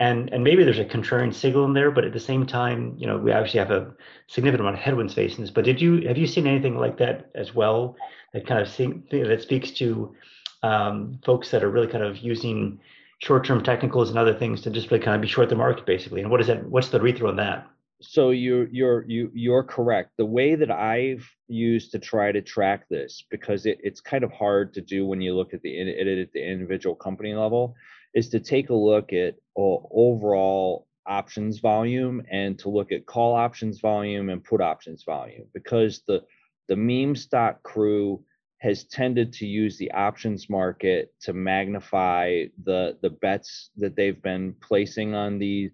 And, 0.00 0.32
and 0.32 0.42
maybe 0.42 0.64
there's 0.64 0.80
a 0.80 0.84
contrarian 0.84 1.32
signal 1.32 1.64
in 1.66 1.72
there, 1.72 1.92
but 1.92 2.04
at 2.04 2.12
the 2.12 2.20
same 2.20 2.46
time, 2.46 2.94
you 2.98 3.06
know, 3.06 3.16
we 3.16 3.30
actually 3.30 3.60
have 3.60 3.70
a 3.70 3.92
significant 4.26 4.60
amount 4.60 4.76
of 4.76 4.82
headwinds 4.82 5.14
facing 5.14 5.42
this. 5.42 5.52
But 5.52 5.64
did 5.64 5.80
you 5.80 6.06
have 6.08 6.18
you 6.18 6.26
seen 6.26 6.46
anything 6.46 6.76
like 6.76 6.98
that 6.98 7.30
as 7.34 7.54
well 7.54 7.96
that 8.32 8.46
kind 8.46 8.60
of 8.60 8.68
see, 8.68 8.92
that 9.10 9.42
speaks 9.42 9.70
to 9.72 10.14
um, 10.64 11.20
folks 11.24 11.50
that 11.52 11.62
are 11.62 11.70
really 11.70 11.86
kind 11.86 12.02
of 12.02 12.18
using 12.18 12.80
short-term 13.20 13.62
technicals 13.62 14.10
and 14.10 14.18
other 14.18 14.34
things 14.34 14.62
to 14.62 14.70
just 14.70 14.90
really 14.90 15.02
kind 15.02 15.14
of 15.14 15.20
be 15.20 15.28
short 15.28 15.48
the 15.48 15.54
market 15.54 15.86
basically? 15.86 16.22
And 16.22 16.30
what 16.30 16.40
is 16.40 16.48
that? 16.48 16.68
What's 16.68 16.88
the 16.88 17.00
read 17.00 17.16
through 17.16 17.28
on 17.28 17.36
that? 17.36 17.68
so 18.00 18.30
you're 18.30 18.68
you're 18.68 19.04
you 19.08 19.30
you're 19.34 19.62
correct 19.62 20.10
the 20.18 20.26
way 20.26 20.54
that 20.54 20.70
i've 20.70 21.26
used 21.48 21.90
to 21.92 21.98
try 21.98 22.32
to 22.32 22.42
track 22.42 22.86
this 22.90 23.24
because 23.30 23.66
it, 23.66 23.78
it's 23.82 24.00
kind 24.00 24.24
of 24.24 24.32
hard 24.32 24.74
to 24.74 24.80
do 24.80 25.06
when 25.06 25.20
you 25.20 25.34
look 25.34 25.54
at 25.54 25.62
the 25.62 25.80
at, 25.80 26.06
at 26.06 26.32
the 26.32 26.44
individual 26.44 26.94
company 26.94 27.34
level 27.34 27.74
is 28.14 28.28
to 28.30 28.40
take 28.40 28.70
a 28.70 28.74
look 28.74 29.12
at 29.12 29.34
overall 29.56 30.86
options 31.06 31.58
volume 31.58 32.22
and 32.30 32.58
to 32.58 32.68
look 32.68 32.90
at 32.92 33.06
call 33.06 33.34
options 33.34 33.80
volume 33.80 34.30
and 34.30 34.42
put 34.42 34.60
options 34.60 35.02
volume 35.04 35.44
because 35.52 36.02
the 36.06 36.22
the 36.68 36.76
meme 36.76 37.14
stock 37.14 37.62
crew 37.62 38.24
has 38.58 38.84
tended 38.84 39.30
to 39.30 39.46
use 39.46 39.76
the 39.76 39.90
options 39.90 40.48
market 40.48 41.12
to 41.20 41.34
magnify 41.34 42.44
the 42.64 42.96
the 43.02 43.10
bets 43.10 43.70
that 43.76 43.94
they've 43.94 44.22
been 44.22 44.54
placing 44.62 45.14
on 45.14 45.38
these 45.38 45.70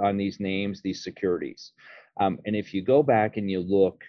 on 0.00 0.16
these 0.16 0.40
names, 0.40 0.80
these 0.82 1.02
securities. 1.02 1.72
Um, 2.20 2.38
and 2.44 2.54
if 2.54 2.74
you 2.74 2.82
go 2.82 3.02
back 3.02 3.36
and 3.36 3.50
you 3.50 3.60
look 3.60 4.02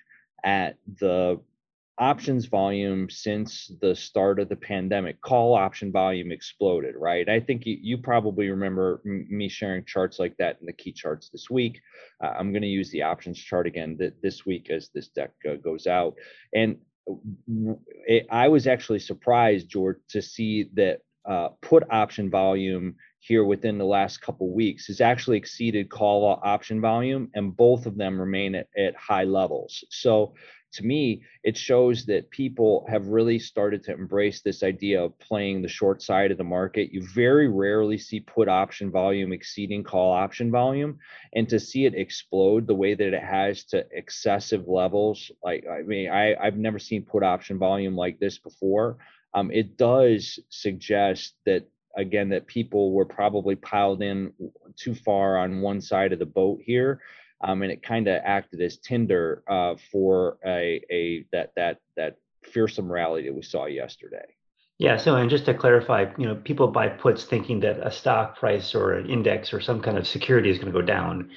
at 0.43 0.77
the 0.99 1.39
options 1.99 2.45
volume 2.45 3.09
since 3.09 3.71
the 3.81 3.95
start 3.95 4.39
of 4.39 4.49
the 4.49 4.55
pandemic, 4.55 5.21
call 5.21 5.53
option 5.53 5.91
volume 5.91 6.31
exploded, 6.31 6.95
right? 6.97 7.29
I 7.29 7.39
think 7.39 7.65
you, 7.65 7.77
you 7.81 7.97
probably 7.97 8.49
remember 8.49 9.01
m- 9.05 9.27
me 9.29 9.47
sharing 9.47 9.85
charts 9.85 10.17
like 10.17 10.35
that 10.37 10.57
in 10.59 10.65
the 10.65 10.73
key 10.73 10.91
charts 10.91 11.29
this 11.29 11.49
week. 11.49 11.79
Uh, 12.23 12.33
I'm 12.37 12.51
going 12.51 12.63
to 12.63 12.67
use 12.67 12.89
the 12.89 13.03
options 13.03 13.37
chart 13.37 13.67
again 13.67 13.97
th- 13.97 14.13
this 14.23 14.45
week 14.45 14.69
as 14.71 14.89
this 14.93 15.09
deck 15.09 15.31
uh, 15.49 15.55
goes 15.55 15.85
out. 15.85 16.15
And 16.53 16.77
it, 18.07 18.25
I 18.31 18.47
was 18.47 18.65
actually 18.65 18.99
surprised, 18.99 19.69
George, 19.69 19.97
to 20.09 20.21
see 20.21 20.69
that 20.73 21.01
uh, 21.25 21.49
put 21.61 21.83
option 21.91 22.29
volume 22.29 22.95
here 23.19 23.45
within 23.45 23.77
the 23.77 23.85
last 23.85 24.19
couple 24.19 24.53
weeks 24.53 24.87
has 24.87 24.99
actually 24.99 25.37
exceeded 25.37 25.89
call 25.89 26.37
option 26.43 26.81
volume 26.81 27.29
and 27.33 27.55
both 27.55 27.85
of 27.85 27.97
them 27.97 28.19
remain 28.19 28.55
at, 28.55 28.67
at 28.77 28.93
high 28.97 29.23
levels 29.23 29.85
so 29.89 30.33
to 30.73 30.85
me 30.85 31.21
it 31.43 31.57
shows 31.57 32.05
that 32.05 32.29
people 32.29 32.85
have 32.89 33.07
really 33.07 33.39
started 33.39 33.83
to 33.83 33.93
embrace 33.93 34.41
this 34.41 34.63
idea 34.63 35.03
of 35.03 35.17
playing 35.19 35.61
the 35.61 35.67
short 35.67 36.01
side 36.01 36.31
of 36.31 36.37
the 36.37 36.43
market. 36.43 36.93
You 36.93 37.05
very 37.13 37.47
rarely 37.47 37.97
see 37.97 38.19
put 38.19 38.47
option 38.47 38.91
volume 38.91 39.33
exceeding 39.33 39.83
call 39.83 40.11
option 40.13 40.51
volume 40.51 40.99
and 41.33 41.47
to 41.49 41.59
see 41.59 41.85
it 41.85 41.95
explode 41.95 42.67
the 42.67 42.75
way 42.75 42.93
that 42.93 43.13
it 43.13 43.23
has 43.23 43.63
to 43.65 43.85
excessive 43.91 44.67
levels 44.67 45.31
like 45.43 45.65
i 45.71 45.81
mean 45.81 46.09
i 46.09 46.35
i've 46.35 46.57
never 46.57 46.79
seen 46.79 47.03
put 47.03 47.23
option 47.23 47.57
volume 47.57 47.95
like 47.95 48.19
this 48.19 48.37
before. 48.37 48.97
Um, 49.35 49.49
it 49.51 49.77
does 49.77 50.39
suggest 50.49 51.33
that 51.45 51.67
again 51.97 52.29
that 52.29 52.47
people 52.47 52.91
were 52.91 53.05
probably 53.05 53.55
piled 53.55 54.01
in 54.01 54.33
too 54.75 54.95
far 54.95 55.37
on 55.37 55.61
one 55.61 55.81
side 55.81 56.13
of 56.13 56.19
the 56.19 56.25
boat 56.25 56.59
here 56.63 57.01
um, 57.41 57.61
and 57.61 57.71
it 57.71 57.83
kind 57.83 58.07
of 58.07 58.21
acted 58.23 58.61
as 58.61 58.77
tinder 58.77 59.43
uh, 59.47 59.75
for 59.91 60.37
a, 60.45 60.81
a 60.91 61.25
that 61.31 61.51
that 61.55 61.79
that 61.95 62.17
fearsome 62.43 62.91
rally 62.91 63.23
that 63.23 63.33
we 63.33 63.41
saw 63.41 63.65
yesterday 63.65 64.25
Yeah. 64.79 64.97
So, 64.97 65.15
and 65.15 65.29
just 65.29 65.45
to 65.45 65.53
clarify, 65.53 66.05
you 66.17 66.25
know, 66.25 66.35
people 66.35 66.67
buy 66.67 66.89
puts 66.89 67.23
thinking 67.23 67.61
that 67.61 67.85
a 67.85 67.91
stock 67.91 68.37
price 68.37 68.75
or 68.75 68.93
an 68.93 69.09
index 69.09 69.53
or 69.53 69.61
some 69.61 69.81
kind 69.81 69.97
of 69.97 70.07
security 70.07 70.49
is 70.49 70.57
going 70.57 70.71
to 70.71 70.79
go 70.79 70.85
down. 70.85 71.31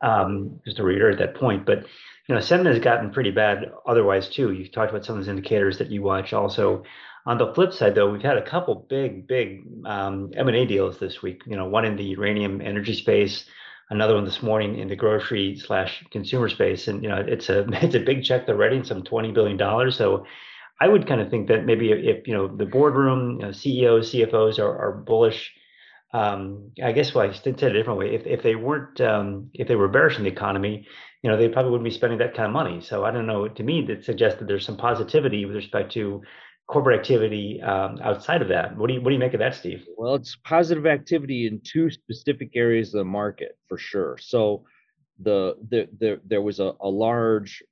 Um, 0.00 0.60
just 0.64 0.78
to 0.78 0.82
reiterate 0.82 1.18
that 1.18 1.36
point, 1.36 1.64
but 1.64 1.84
you 2.28 2.34
know, 2.34 2.40
sentiment 2.40 2.74
has 2.74 2.82
gotten 2.82 3.10
pretty 3.10 3.30
bad 3.30 3.70
otherwise 3.86 4.28
too. 4.28 4.52
You 4.52 4.68
talked 4.68 4.90
about 4.90 5.04
some 5.04 5.16
of 5.16 5.20
those 5.20 5.28
indicators 5.28 5.78
that 5.78 5.90
you 5.90 6.02
watch. 6.02 6.32
Also, 6.32 6.84
on 7.26 7.38
the 7.38 7.52
flip 7.54 7.72
side, 7.72 7.94
though, 7.94 8.10
we've 8.10 8.22
had 8.22 8.38
a 8.38 8.42
couple 8.42 8.86
big, 8.88 9.26
big 9.26 9.62
um, 9.84 10.30
M&A 10.36 10.66
deals 10.66 10.98
this 10.98 11.22
week. 11.22 11.42
You 11.46 11.56
know, 11.56 11.66
one 11.66 11.84
in 11.84 11.96
the 11.96 12.04
uranium 12.04 12.60
energy 12.60 12.94
space, 12.94 13.44
another 13.92 14.14
one 14.14 14.24
this 14.24 14.42
morning 14.42 14.78
in 14.78 14.88
the 14.88 14.96
grocery 14.96 15.56
slash 15.56 16.04
consumer 16.10 16.48
space, 16.48 16.88
and 16.88 17.02
you 17.02 17.08
know, 17.08 17.22
it's 17.26 17.48
a 17.48 17.66
it's 17.84 17.94
a 17.94 18.00
big 18.00 18.24
check 18.24 18.46
they're 18.46 18.56
writing, 18.56 18.84
some 18.84 19.02
twenty 19.02 19.32
billion 19.32 19.56
dollars. 19.56 19.96
So 19.96 20.26
I 20.80 20.88
would 20.88 21.06
kind 21.06 21.20
of 21.20 21.30
think 21.30 21.48
that 21.48 21.64
maybe 21.64 21.92
if, 21.92 22.26
you 22.26 22.34
know 22.34 22.48
the 22.48 22.66
boardroom 22.66 23.38
you 23.38 23.46
know, 23.46 23.52
CEOs, 23.52 24.12
CFOs 24.12 24.58
are, 24.58 24.76
are 24.76 24.92
bullish. 24.92 25.52
Um, 26.14 26.72
I 26.82 26.92
guess 26.92 27.14
well, 27.14 27.28
I 27.28 27.32
said 27.32 27.54
it 27.54 27.62
a 27.62 27.72
different 27.72 27.98
way. 27.98 28.14
If 28.14 28.26
if 28.26 28.42
they 28.42 28.54
weren't 28.54 29.00
um, 29.00 29.50
if 29.54 29.68
they 29.68 29.76
were 29.76 29.88
bearish 29.88 30.18
in 30.18 30.24
the 30.24 30.30
economy, 30.30 30.86
you 31.22 31.30
know, 31.30 31.36
they 31.36 31.48
probably 31.48 31.70
wouldn't 31.70 31.88
be 31.88 31.94
spending 31.94 32.18
that 32.18 32.34
kind 32.34 32.46
of 32.46 32.52
money. 32.52 32.80
So 32.80 33.04
I 33.04 33.10
don't 33.10 33.26
know. 33.26 33.48
To 33.48 33.62
me, 33.62 33.84
that 33.86 34.04
suggests 34.04 34.38
that 34.38 34.48
there's 34.48 34.66
some 34.66 34.76
positivity 34.76 35.44
with 35.46 35.56
respect 35.56 35.92
to 35.92 36.22
corporate 36.72 36.98
activity 36.98 37.60
um, 37.60 37.98
outside 38.02 38.40
of 38.40 38.48
that. 38.48 38.74
What 38.76 38.88
do 38.88 38.94
you 38.94 39.00
what 39.02 39.10
do 39.10 39.14
you 39.14 39.20
make 39.20 39.34
of 39.34 39.40
that, 39.40 39.54
Steve? 39.54 39.84
Well, 39.98 40.14
it's 40.14 40.36
positive 40.42 40.86
activity 40.86 41.46
in 41.46 41.60
two 41.62 41.90
specific 41.90 42.52
areas 42.54 42.94
of 42.94 42.98
the 42.98 43.04
market 43.04 43.58
for 43.68 43.76
sure. 43.76 44.16
So 44.18 44.64
the 45.20 45.56
the, 45.68 45.88
the 46.00 46.20
there 46.24 46.40
was 46.40 46.60
a, 46.60 46.72
a 46.80 46.88
large 46.88 47.62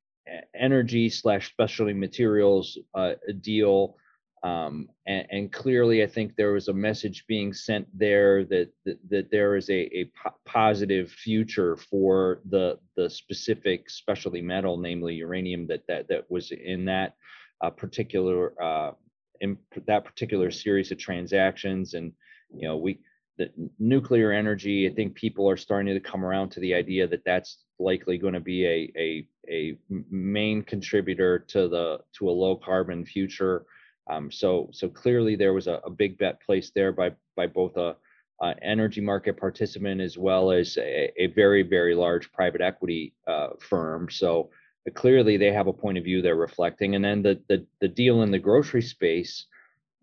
energy 0.54 1.08
slash 1.08 1.48
specialty 1.50 1.94
materials 1.94 2.78
uh, 2.94 3.14
deal. 3.40 3.96
Um, 4.42 4.88
and, 5.06 5.26
and, 5.30 5.52
clearly, 5.52 6.02
I 6.02 6.06
think 6.06 6.34
there 6.34 6.52
was 6.52 6.68
a 6.68 6.72
message 6.72 7.26
being 7.28 7.52
sent 7.52 7.86
there 7.92 8.42
that 8.46 8.70
that, 8.86 8.98
that 9.10 9.30
there 9.30 9.54
is 9.56 9.68
a, 9.68 9.80
a 9.94 10.10
po- 10.22 10.34
positive 10.46 11.10
future 11.10 11.76
for 11.76 12.40
the 12.48 12.78
the 12.96 13.10
specific 13.10 13.90
specialty 13.90 14.40
metal, 14.40 14.78
namely 14.78 15.14
uranium, 15.16 15.66
that 15.66 15.82
that 15.88 16.08
that 16.08 16.30
was 16.30 16.52
in 16.52 16.86
that 16.86 17.16
uh, 17.62 17.70
particular 17.70 18.60
uh, 18.62 18.92
in 19.40 19.56
that 19.86 20.04
particular 20.04 20.50
series 20.50 20.90
of 20.90 20.98
transactions. 20.98 21.94
And 21.94 22.12
you 22.54 22.68
know, 22.68 22.76
we 22.76 23.00
the 23.40 23.50
nuclear 23.78 24.32
energy, 24.32 24.86
I 24.86 24.92
think 24.92 25.14
people 25.14 25.48
are 25.48 25.56
starting 25.56 25.94
to 25.94 26.00
come 26.00 26.24
around 26.24 26.50
to 26.50 26.60
the 26.60 26.74
idea 26.74 27.06
that 27.08 27.24
that's 27.24 27.64
likely 27.78 28.18
going 28.18 28.34
to 28.34 28.40
be 28.40 28.66
a, 28.66 28.92
a, 28.98 29.26
a 29.48 29.78
main 30.10 30.62
contributor 30.62 31.38
to 31.38 31.66
the 31.66 32.00
to 32.18 32.28
a 32.28 32.30
low 32.30 32.56
carbon 32.56 33.04
future. 33.04 33.64
Um, 34.10 34.30
so 34.30 34.68
so 34.72 34.88
clearly 34.88 35.36
there 35.36 35.54
was 35.54 35.68
a, 35.68 35.80
a, 35.86 35.90
big 35.90 36.18
bet 36.18 36.42
placed 36.42 36.74
there 36.74 36.92
by 36.92 37.12
by 37.34 37.46
both 37.46 37.78
a, 37.78 37.96
a 38.42 38.54
energy 38.62 39.00
market 39.00 39.38
participant 39.38 40.02
as 40.02 40.18
well 40.18 40.50
as 40.50 40.76
a, 40.76 41.10
a 41.16 41.28
very 41.28 41.62
very 41.62 41.94
large 41.94 42.30
private 42.32 42.60
equity 42.60 43.14
uh, 43.26 43.50
firm. 43.58 44.08
So 44.10 44.50
clearly 44.94 45.36
they 45.36 45.52
have 45.52 45.66
a 45.66 45.72
point 45.72 45.98
of 45.98 46.04
view 46.04 46.22
they're 46.22 46.36
reflecting. 46.36 46.94
And 46.94 47.04
then 47.04 47.22
the 47.22 47.40
the, 47.48 47.66
the 47.80 47.88
deal 47.88 48.22
in 48.22 48.30
the 48.30 48.38
grocery 48.38 48.82
space 48.82 49.46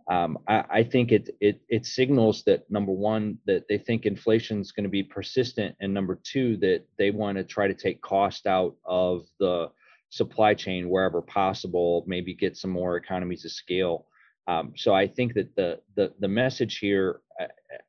um, 0.10 0.38
I, 0.48 0.64
I, 0.70 0.84
think 0.84 1.12
it, 1.12 1.36
it 1.42 1.62
it 1.68 1.86
signals 1.86 2.44
that 2.46 2.70
number 2.72 2.94
one 2.94 3.40
that 3.46 3.68
they 3.68 3.78
think 3.78 4.06
inflation 4.06 4.62
is 4.62 4.72
going 4.72 4.86
to 4.86 4.90
be 4.90 5.04
persistent, 5.04 5.76
and 5.82 5.94
number 5.94 6.18
two 6.24 6.56
that 6.58 6.86
they 6.98 7.12
want 7.12 7.38
to 7.38 7.44
try 7.44 7.68
to 7.68 7.74
take 7.74 8.02
cost 8.02 8.48
out 8.48 8.76
of 8.86 9.26
the 9.40 9.70
supply 10.10 10.54
chain 10.54 10.90
wherever 10.90 11.22
possible, 11.22 12.06
maybe 12.08 12.34
get 12.34 12.56
some 12.56 12.72
more 12.72 12.96
economies 12.96 13.44
of 13.44 13.52
scale. 13.52 14.06
Um, 14.48 14.72
so 14.78 14.94
I 14.94 15.08
think 15.08 15.34
that 15.34 15.54
the 15.58 15.82
the 15.96 16.14
the 16.22 16.30
message 16.30 16.78
here, 16.78 17.20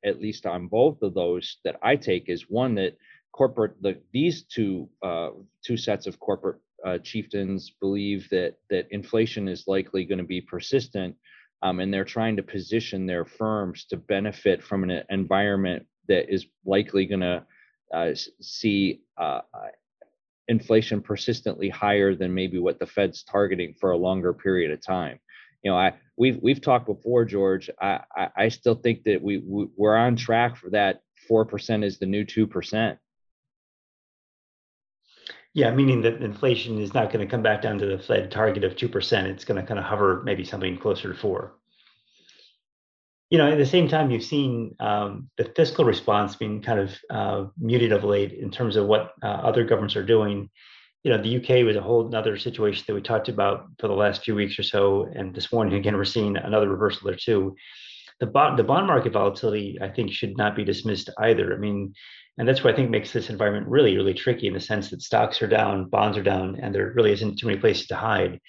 at 0.05 0.21
least 0.21 0.45
on 0.45 0.67
both 0.67 1.03
of 1.03 1.15
those 1.15 1.59
that 1.65 1.77
I 1.83 1.95
take, 1.95 2.29
is 2.29 2.51
one 2.51 2.75
that 2.77 2.97
corporate 3.31 3.81
the 3.81 3.97
these 4.13 4.43
two 4.43 4.89
uh, 5.05 5.31
two 5.65 5.77
sets 5.77 6.09
of 6.09 6.19
corporate 6.19 6.59
uh, 6.87 6.99
chieftains 6.99 7.73
believe 7.81 8.29
that 8.31 8.55
that 8.71 8.87
inflation 8.91 9.49
is 9.49 9.65
likely 9.67 10.05
going 10.05 10.19
to 10.19 10.25
be 10.25 10.41
persistent 10.41 11.17
um, 11.63 11.81
and 11.81 11.93
they're 11.93 12.05
trying 12.05 12.37
to 12.37 12.43
position 12.43 13.07
their 13.07 13.25
firms 13.25 13.85
to 13.87 13.97
benefit 13.97 14.63
from 14.63 14.89
an 14.89 15.03
environment 15.11 15.87
that 16.09 16.33
is 16.33 16.47
likely 16.65 17.07
going 17.07 17.21
to 17.21 17.45
uh, 17.93 18.11
see 18.41 19.01
uh, 19.19 19.41
uh, 19.53 19.69
inflation 20.49 21.01
persistently 21.03 21.69
higher 21.69 22.15
than 22.15 22.33
maybe 22.33 22.59
what 22.59 22.79
the 22.79 22.87
Fed's 22.87 23.23
targeting 23.23 23.75
for 23.81 23.91
a 23.91 23.97
longer 23.97 24.33
period 24.33 24.71
of 24.71 24.81
time. 24.81 25.19
You 25.63 25.73
know, 25.73 25.77
I 25.77 25.95
we've 26.17 26.39
we've 26.43 26.61
talked 26.61 26.87
before, 26.87 27.25
George. 27.25 27.69
I 27.81 28.01
I, 28.17 28.29
I 28.37 28.49
still 28.49 28.77
think 28.77 29.03
that 29.05 29.21
we, 29.21 29.39
we 29.39 29.69
we're 29.77 29.97
on 29.97 30.17
track 30.17 30.57
for 30.57 30.71
that. 30.71 31.03
Four 31.27 31.45
percent 31.45 31.83
is 31.83 31.99
the 31.99 32.07
new 32.07 32.25
two 32.25 32.47
percent. 32.47 32.99
Yeah, 35.55 35.71
meaning 35.71 36.03
that 36.03 36.23
inflation 36.23 36.79
is 36.79 36.95
not 36.95 37.13
going 37.13 37.27
to 37.27 37.31
come 37.31 37.43
back 37.43 37.63
down 37.63 37.79
to 37.79 37.87
the 37.87 37.99
Fed 37.99 38.31
target 38.31 38.65
of 38.65 38.77
2%. 38.77 39.25
It's 39.25 39.45
going 39.45 39.61
to 39.61 39.67
kind 39.67 39.81
of 39.81 39.85
hover 39.87 40.23
maybe 40.25 40.45
something 40.45 40.77
closer 40.77 41.13
to 41.13 41.19
4 41.19 41.55
You 43.31 43.39
know, 43.39 43.51
at 43.51 43.59
the 43.59 43.67
same 43.67 43.89
time, 43.89 44.11
you've 44.11 44.23
seen 44.23 44.77
um, 44.79 45.31
the 45.37 45.45
fiscal 45.57 45.85
response 45.85 46.37
being 46.37 46.63
kind 46.63 46.81
of 46.81 46.97
uh, 47.11 47.45
muted 47.59 47.93
of 47.93 48.05
late 48.05 48.33
in 48.33 48.51
terms 48.51 48.77
of 48.77 48.87
what 48.87 49.15
uh, 49.23 49.27
other 49.27 49.65
governments 49.65 49.97
are 49.97 50.05
doing. 50.05 50.51
You 51.03 51.13
know, 51.13 51.23
the 51.23 51.37
UK 51.37 51.65
was 51.65 51.77
a 51.77 51.81
whole 51.81 52.15
other 52.15 52.37
situation 52.37 52.85
that 52.87 52.95
we 52.95 53.01
talked 53.01 53.29
about 53.29 53.69
for 53.79 53.89
the 53.89 53.95
last 53.95 54.25
few 54.25 54.35
weeks 54.35 54.59
or 54.59 54.65
so. 54.65 55.11
And 55.15 55.35
this 55.35 55.53
morning, 55.53 55.75
again, 55.75 55.97
we're 55.97 56.05
seeing 56.05 56.37
another 56.37 56.69
reversal 56.69 57.07
there 57.07 57.17
too. 57.17 57.57
The 58.21 58.27
bond, 58.27 58.59
the 58.59 58.65
bond 58.65 58.87
market 58.87 59.13
volatility, 59.13 59.79
I 59.81 59.89
think, 59.89 60.13
should 60.13 60.37
not 60.37 60.57
be 60.57 60.65
dismissed 60.65 61.09
either. 61.19 61.55
I 61.55 61.57
mean, 61.57 61.95
and 62.39 62.47
that's 62.47 62.63
what 62.63 62.73
I 62.73 62.77
think 62.77 62.91
makes 62.91 63.13
this 63.13 63.31
environment 63.31 63.67
really, 63.67 63.97
really 63.97 64.15
tricky 64.15 64.47
in 64.47 64.55
the 64.55 64.61
sense 64.61 64.91
that 64.91 65.03
stocks 65.03 65.43
are 65.43 65.49
down, 65.49 65.89
bonds 65.89 66.17
are 66.17 66.23
down, 66.23 66.57
and 66.61 66.73
there 66.73 66.93
really 66.95 67.13
isn't 67.13 67.37
too 67.37 67.49
many 67.49 67.59
places 67.59 67.89
to 67.89 67.97
hide. 67.97 68.41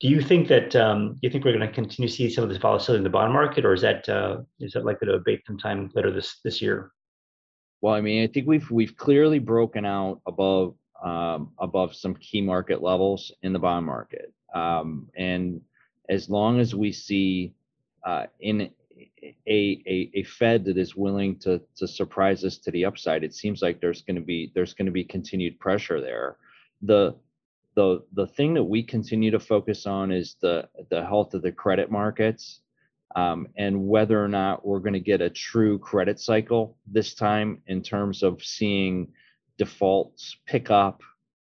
Do 0.00 0.08
you 0.08 0.20
think 0.20 0.48
that 0.48 0.74
um, 0.74 1.16
you 1.22 1.30
think 1.30 1.44
we're 1.44 1.56
going 1.56 1.66
to 1.66 1.72
continue 1.72 2.08
to 2.08 2.14
see 2.14 2.28
some 2.28 2.42
of 2.42 2.50
this 2.50 2.58
volatility 2.58 2.98
in 2.98 3.04
the 3.04 3.10
bond 3.10 3.32
market, 3.32 3.64
or 3.64 3.72
is 3.72 3.82
that 3.82 4.08
uh, 4.08 4.38
is 4.58 4.72
that 4.72 4.84
likely 4.84 5.06
to 5.06 5.14
abate 5.14 5.42
sometime 5.46 5.90
later 5.94 6.10
this 6.10 6.40
this 6.42 6.60
year? 6.60 6.90
Well, 7.82 7.94
I 7.94 8.00
mean, 8.00 8.24
I 8.24 8.26
think 8.26 8.46
we've 8.46 8.68
we've 8.70 8.96
clearly 8.96 9.38
broken 9.38 9.84
out 9.84 10.20
above 10.26 10.74
um, 11.04 11.52
above 11.58 11.94
some 11.94 12.14
key 12.16 12.40
market 12.40 12.82
levels 12.82 13.30
in 13.42 13.52
the 13.52 13.58
bond 13.58 13.86
market, 13.86 14.32
um, 14.54 15.08
and 15.16 15.60
as 16.08 16.28
long 16.28 16.60
as 16.60 16.74
we 16.74 16.92
see 16.92 17.52
uh, 18.04 18.24
in 18.40 18.70
a, 19.46 19.82
a, 19.86 20.10
a 20.14 20.22
Fed 20.24 20.64
that 20.66 20.78
is 20.78 20.96
willing 20.96 21.38
to 21.40 21.60
to 21.76 21.88
surprise 21.88 22.44
us 22.44 22.58
to 22.58 22.70
the 22.70 22.84
upside, 22.84 23.24
it 23.24 23.34
seems 23.34 23.62
like 23.62 23.80
there's 23.80 24.02
going 24.02 24.16
to 24.16 24.22
be 24.22 24.52
there's 24.54 24.74
going 24.74 24.86
to 24.86 24.92
be 24.92 25.04
continued 25.04 25.58
pressure 25.58 26.00
there. 26.00 26.36
The 26.82 27.16
the 27.74 28.04
the 28.12 28.26
thing 28.26 28.54
that 28.54 28.64
we 28.64 28.82
continue 28.82 29.30
to 29.30 29.40
focus 29.40 29.86
on 29.86 30.12
is 30.12 30.36
the 30.40 30.68
the 30.90 31.04
health 31.04 31.34
of 31.34 31.42
the 31.42 31.52
credit 31.52 31.90
markets 31.90 32.60
um, 33.16 33.48
and 33.56 33.88
whether 33.88 34.22
or 34.22 34.28
not 34.28 34.64
we're 34.64 34.78
going 34.78 34.92
to 34.92 35.00
get 35.00 35.20
a 35.20 35.30
true 35.30 35.78
credit 35.78 36.20
cycle 36.20 36.76
this 36.86 37.14
time 37.14 37.60
in 37.66 37.82
terms 37.82 38.22
of 38.22 38.42
seeing 38.42 39.08
defaults 39.58 40.36
pick 40.46 40.70
up. 40.70 41.02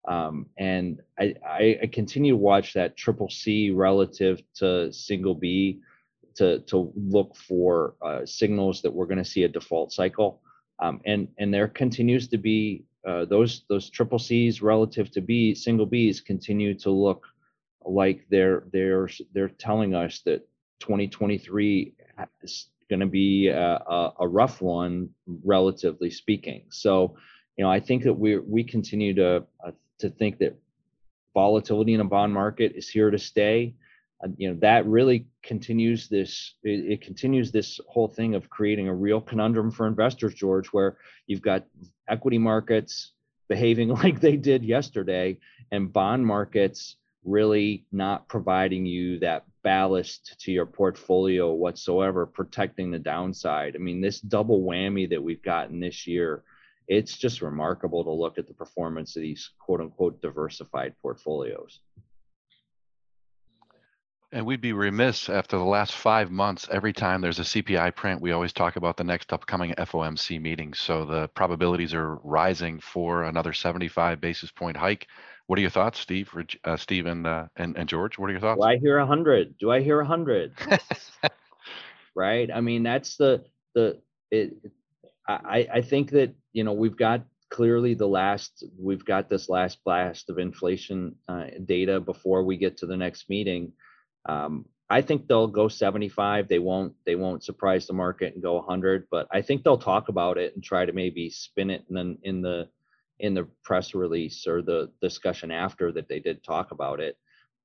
Um, 0.09 0.47
and 0.59 1.01
I, 1.19 1.35
I, 1.47 1.79
I 1.83 1.87
continue 1.87 2.33
to 2.33 2.37
watch 2.37 2.73
that 2.73 2.97
triple 2.97 3.31
C 3.31 3.71
relative 3.71 4.43
to 4.57 4.93
single 4.93 5.37
B 5.37 5.81
to 6.37 6.61
to 6.61 6.93
look 6.97 7.37
for 7.37 7.95
uh, 8.03 8.25
signals 8.25 8.83
that 8.83 8.93
we're 8.93 9.07
going 9.07 9.19
to 9.19 9.25
see 9.25 9.45
a 9.45 9.49
default 9.49 9.93
cycle, 9.93 10.41
um, 10.81 11.01
and 11.07 11.29
and 11.39 11.53
there 11.53 11.69
continues 11.69 12.29
to 12.29 12.39
be 12.39 12.85
uh, 13.07 13.25
those 13.25 13.65
those 13.69 13.91
triple 13.91 14.19
C's 14.19 14.63
relative 14.63 15.11
to 15.13 15.21
B 15.21 15.55
single 15.55 15.87
B's 15.87 16.21
continue 16.21 16.75
to 16.79 16.91
look 16.91 17.27
like 17.85 18.27
they're 18.31 18.65
they're 18.73 19.09
they're 19.33 19.49
telling 19.49 19.95
us 19.95 20.21
that 20.25 20.47
2023 20.81 21.95
is 22.43 22.67
going 22.89 23.01
to 23.01 23.07
be 23.07 23.49
a, 23.49 23.61
a, 23.61 24.13
a 24.21 24.29
rough 24.29 24.61
one 24.61 25.09
relatively 25.45 26.11
speaking. 26.11 26.65
So, 26.71 27.17
you 27.57 27.65
know, 27.65 27.71
I 27.71 27.81
think 27.81 28.03
that 28.05 28.15
we 28.15 28.39
we 28.39 28.65
continue 28.65 29.15
to 29.15 29.45
uh, 29.67 29.71
to 30.01 30.11
think 30.11 30.39
that 30.39 30.59
volatility 31.35 31.95
in 31.95 32.01
a 32.01 32.05
bond 32.05 32.35
market 32.35 32.73
is 32.75 32.89
here 32.89 33.11
to 33.11 33.19
stay 33.19 33.75
Uh, 34.25 34.29
you 34.37 34.49
know 34.49 34.59
that 34.61 34.87
really 34.87 35.27
continues 35.43 36.09
this 36.09 36.55
it, 36.63 36.93
it, 36.93 37.01
continues 37.01 37.51
this 37.51 37.81
whole 37.89 38.09
thing 38.09 38.35
of 38.35 38.49
creating 38.49 38.89
a 38.89 38.95
real 38.95 39.21
conundrum 39.21 39.71
for 39.71 39.87
investors 39.87 40.35
george 40.35 40.69
where 40.69 40.97
you've 41.27 41.43
got 41.43 41.65
equity 42.09 42.39
markets 42.39 43.13
behaving 43.49 43.89
like 44.03 44.21
they 44.21 44.37
did 44.37 44.65
yesterday 44.65 45.37
and 45.71 45.93
bond 45.93 46.25
markets 46.25 46.97
really 47.25 47.85
not 47.93 48.29
providing 48.29 48.85
you 48.85 49.19
that 49.21 49.45
ballast 49.63 50.37
to 50.41 50.51
your 50.51 50.67
portfolio 50.67 51.53
whatsoever 51.53 52.27
protecting 52.27 52.91
the 52.91 52.99
downside. 52.99 53.77
I 53.77 53.79
mean 53.79 54.01
this 54.01 54.21
double 54.21 54.63
whammy 54.63 55.09
that 55.11 55.23
we've 55.23 55.43
gotten 55.43 55.81
this 55.81 56.07
year 56.07 56.43
it's 56.89 57.17
just 57.17 57.43
remarkable 57.43 58.03
to 58.03 58.11
look 58.11 58.39
at 58.39 58.49
the 58.49 58.55
performance 58.55 59.15
of 59.15 59.23
these 59.23 59.51
quote 59.59 59.81
unquote 59.81 60.21
diversified 60.21 60.95
portfolios 61.01 61.81
And 64.35 64.47
we'd 64.47 64.63
be 64.63 64.73
remiss 64.73 65.29
after 65.29 65.59
the 65.59 65.65
last 65.65 65.93
five 65.93 66.31
months, 66.31 66.67
every 66.71 66.95
time 66.95 67.21
there's 67.21 67.39
a 67.39 67.43
CPI 67.43 67.95
print, 67.95 68.23
we 68.23 68.33
always 68.33 68.55
talk 68.55 68.77
about 68.77 68.97
the 68.97 69.05
next 69.05 69.31
upcoming 69.31 69.75
FOMC 69.75 70.41
meeting. 70.41 70.73
So 70.73 71.05
the 71.05 71.29
probabilities 71.29 71.93
are 71.93 72.17
rising 72.25 72.81
for 72.81 73.25
another 73.25 73.53
75 73.53 74.23
basis 74.23 74.51
point 74.51 74.79
hike. 74.79 75.07
What 75.49 75.59
are 75.59 75.61
your 75.63 75.71
thoughts, 75.71 75.99
Steve, 75.99 76.35
uh, 76.65 76.79
Steve 76.79 77.05
and, 77.05 77.27
uh, 77.27 77.49
and, 77.57 77.77
and 77.77 77.87
George? 77.87 78.19
What 78.19 78.31
are 78.31 78.33
your 78.33 78.41
thoughts? 78.41 78.59
Do 78.59 78.67
I 78.67 78.79
hear 78.79 78.97
a 78.99 79.07
hundred? 79.07 79.59
Do 79.59 79.71
I 79.71 79.83
hear 79.83 80.01
a 80.01 80.07
hundred? 80.07 80.55
right. 82.15 82.51
I 82.51 82.63
mean, 82.63 82.85
that's 82.85 83.17
the, 83.19 83.45
the, 83.75 84.01
it, 84.31 84.55
I, 85.29 85.69
I 85.75 85.81
think 85.83 86.11
that, 86.13 86.35
you 86.55 86.65
know, 86.65 86.73
we've 86.73 86.97
got 86.97 87.23
clearly 87.51 87.93
the 87.93 88.09
last, 88.09 88.65
we've 88.79 89.05
got 89.05 89.29
this 89.29 89.51
last 89.51 89.85
blast 89.85 90.31
of 90.31 90.39
inflation 90.39 91.17
uh, 91.29 91.49
data 91.67 92.01
before 92.01 92.45
we 92.45 92.57
get 92.57 92.79
to 92.79 92.87
the 92.87 92.97
next 92.97 93.29
meeting 93.29 93.73
um, 94.27 94.67
I 94.91 95.01
think 95.01 95.27
they'll 95.27 95.47
go 95.47 95.69
75. 95.69 96.49
They 96.49 96.59
won't. 96.59 96.95
They 97.07 97.15
won't 97.15 97.43
surprise 97.43 97.87
the 97.87 97.95
market 97.95 98.35
and 98.35 98.43
go 98.43 98.57
100. 98.57 99.07
But 99.11 99.27
I 99.33 99.41
think 99.41 99.65
they'll 99.65 99.79
talk 99.79 100.09
about 100.09 100.37
it 100.37 100.55
and 100.55 100.63
try 100.63 100.85
to 100.85 100.93
maybe 100.93 101.31
spin 101.31 101.71
it 101.71 101.85
in 101.89 101.95
the 101.95 102.19
in 102.23 102.43
the 102.43 102.69
in 103.19 103.35
the 103.35 103.49
press 103.65 103.95
release 103.95 104.47
or 104.47 104.61
the 104.61 104.91
discussion 105.01 105.51
after 105.51 105.93
that 105.93 106.09
they 106.09 106.21
did 106.21 106.45
talk 106.45 106.73
about 106.73 107.01
it. 107.01 107.17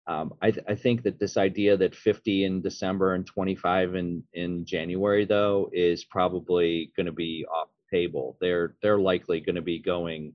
Um, 0.05 0.35
I, 0.41 0.51
th- 0.51 0.65
I, 0.69 0.75
think 0.75 1.03
that 1.03 1.19
this 1.19 1.35
idea 1.35 1.75
that 1.75 1.93
50 1.93 2.45
in 2.45 2.61
December 2.61 3.13
and 3.13 3.27
25 3.27 3.95
in 3.95 4.23
in 4.33 4.65
January 4.65 5.25
though 5.25 5.69
is 5.73 6.05
probably 6.05 6.93
going 6.95 7.07
to 7.07 7.11
be 7.11 7.45
off 7.53 7.67
the 7.91 7.97
table. 7.97 8.37
They're 8.39 8.75
they're 8.81 8.99
likely 8.99 9.41
going 9.41 9.57
to 9.57 9.61
be 9.61 9.79
going 9.79 10.31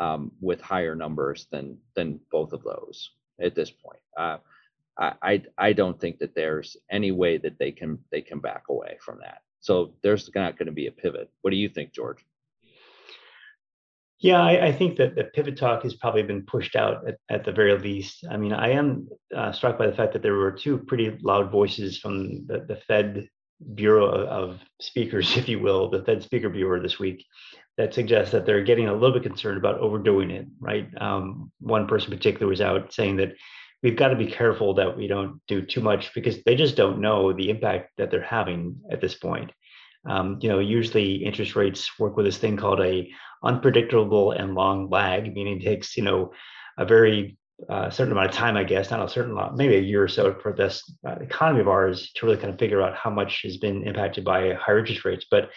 um, 0.00 0.32
with 0.40 0.60
higher 0.60 0.96
numbers 0.96 1.46
than 1.52 1.78
than 1.94 2.18
both 2.32 2.52
of 2.52 2.64
those 2.64 3.10
at 3.40 3.54
this 3.54 3.70
point. 3.70 4.00
Uh, 4.16 4.38
I, 4.96 5.42
I 5.58 5.72
don't 5.72 6.00
think 6.00 6.18
that 6.18 6.34
there's 6.34 6.76
any 6.90 7.10
way 7.10 7.38
that 7.38 7.58
they 7.58 7.72
can 7.72 7.98
they 8.12 8.20
can 8.20 8.38
back 8.38 8.64
away 8.68 8.96
from 9.00 9.18
that. 9.20 9.38
So 9.60 9.94
there's 10.02 10.30
not 10.34 10.58
going 10.58 10.66
to 10.66 10.72
be 10.72 10.86
a 10.86 10.92
pivot. 10.92 11.30
What 11.42 11.50
do 11.50 11.56
you 11.56 11.68
think, 11.68 11.92
George? 11.92 12.24
Yeah, 14.20 14.40
I, 14.40 14.68
I, 14.68 14.72
think 14.72 14.96
that 14.96 15.16
the 15.16 15.24
pivot 15.24 15.58
talk 15.58 15.82
has 15.82 15.94
probably 15.94 16.22
been 16.22 16.46
pushed 16.46 16.76
out 16.76 17.06
at, 17.06 17.18
at 17.28 17.44
the 17.44 17.52
very 17.52 17.76
least. 17.76 18.24
I 18.30 18.36
mean, 18.36 18.52
I 18.52 18.70
am 18.70 19.08
uh, 19.36 19.52
struck 19.52 19.76
by 19.76 19.86
the 19.86 19.92
fact 19.92 20.12
that 20.12 20.22
there 20.22 20.34
were 20.34 20.52
two 20.52 20.78
pretty 20.78 21.18
loud 21.20 21.50
voices 21.50 21.98
from 21.98 22.46
the, 22.46 22.64
the 22.66 22.76
Fed 22.76 23.28
Bureau 23.74 24.06
of, 24.06 24.60
Speakers, 24.80 25.36
if 25.36 25.48
you 25.48 25.58
will, 25.58 25.90
the 25.90 26.04
Fed 26.04 26.22
Speaker 26.22 26.48
Bureau 26.48 26.80
this 26.80 26.98
week, 26.98 27.24
that 27.76 27.92
suggests 27.92 28.32
that 28.32 28.46
they're 28.46 28.62
getting 28.62 28.88
a 28.88 28.94
little 28.94 29.12
bit 29.12 29.24
concerned 29.24 29.58
about 29.58 29.80
overdoing 29.80 30.30
it. 30.30 30.46
Right? 30.58 30.88
Um, 31.00 31.50
one 31.60 31.86
person 31.86 32.12
in 32.12 32.18
particular 32.18 32.48
was 32.48 32.60
out 32.60 32.94
saying 32.94 33.16
that 33.16 33.34
we've 33.84 33.96
got 33.96 34.08
to 34.08 34.16
be 34.16 34.26
careful 34.26 34.74
that 34.74 34.96
we 34.96 35.06
don't 35.06 35.40
do 35.46 35.60
too 35.60 35.82
much 35.82 36.12
because 36.14 36.42
they 36.42 36.56
just 36.56 36.74
don't 36.74 37.00
know 37.00 37.34
the 37.34 37.50
impact 37.50 37.90
that 37.98 38.10
they're 38.10 38.22
having 38.22 38.76
at 38.90 39.00
this 39.00 39.14
point. 39.14 39.52
Um, 40.08 40.38
you 40.40 40.48
know, 40.48 40.58
usually 40.58 41.16
interest 41.16 41.54
rates 41.54 41.98
work 41.98 42.16
with 42.16 42.26
this 42.26 42.38
thing 42.38 42.56
called 42.56 42.80
a 42.80 43.08
unpredictable 43.44 44.32
and 44.32 44.54
long 44.54 44.88
lag, 44.88 45.32
meaning 45.32 45.60
it 45.60 45.64
takes 45.64 45.96
you 45.96 46.02
know 46.02 46.32
a 46.78 46.84
very 46.84 47.36
uh, 47.68 47.88
certain 47.90 48.12
amount 48.12 48.30
of 48.30 48.34
time, 48.34 48.56
I 48.56 48.64
guess, 48.64 48.90
not 48.90 49.04
a 49.04 49.08
certain 49.08 49.34
lot, 49.34 49.56
maybe 49.56 49.76
a 49.76 49.80
year 49.80 50.02
or 50.02 50.08
so 50.08 50.34
for 50.42 50.52
this 50.52 50.82
uh, 51.06 51.16
economy 51.20 51.60
of 51.60 51.68
ours 51.68 52.10
to 52.14 52.26
really 52.26 52.38
kind 52.38 52.52
of 52.52 52.58
figure 52.58 52.82
out 52.82 52.96
how 52.96 53.10
much 53.10 53.42
has 53.42 53.58
been 53.58 53.86
impacted 53.86 54.24
by 54.24 54.54
higher 54.54 54.80
interest 54.80 55.04
rates. 55.04 55.26
But 55.30 55.50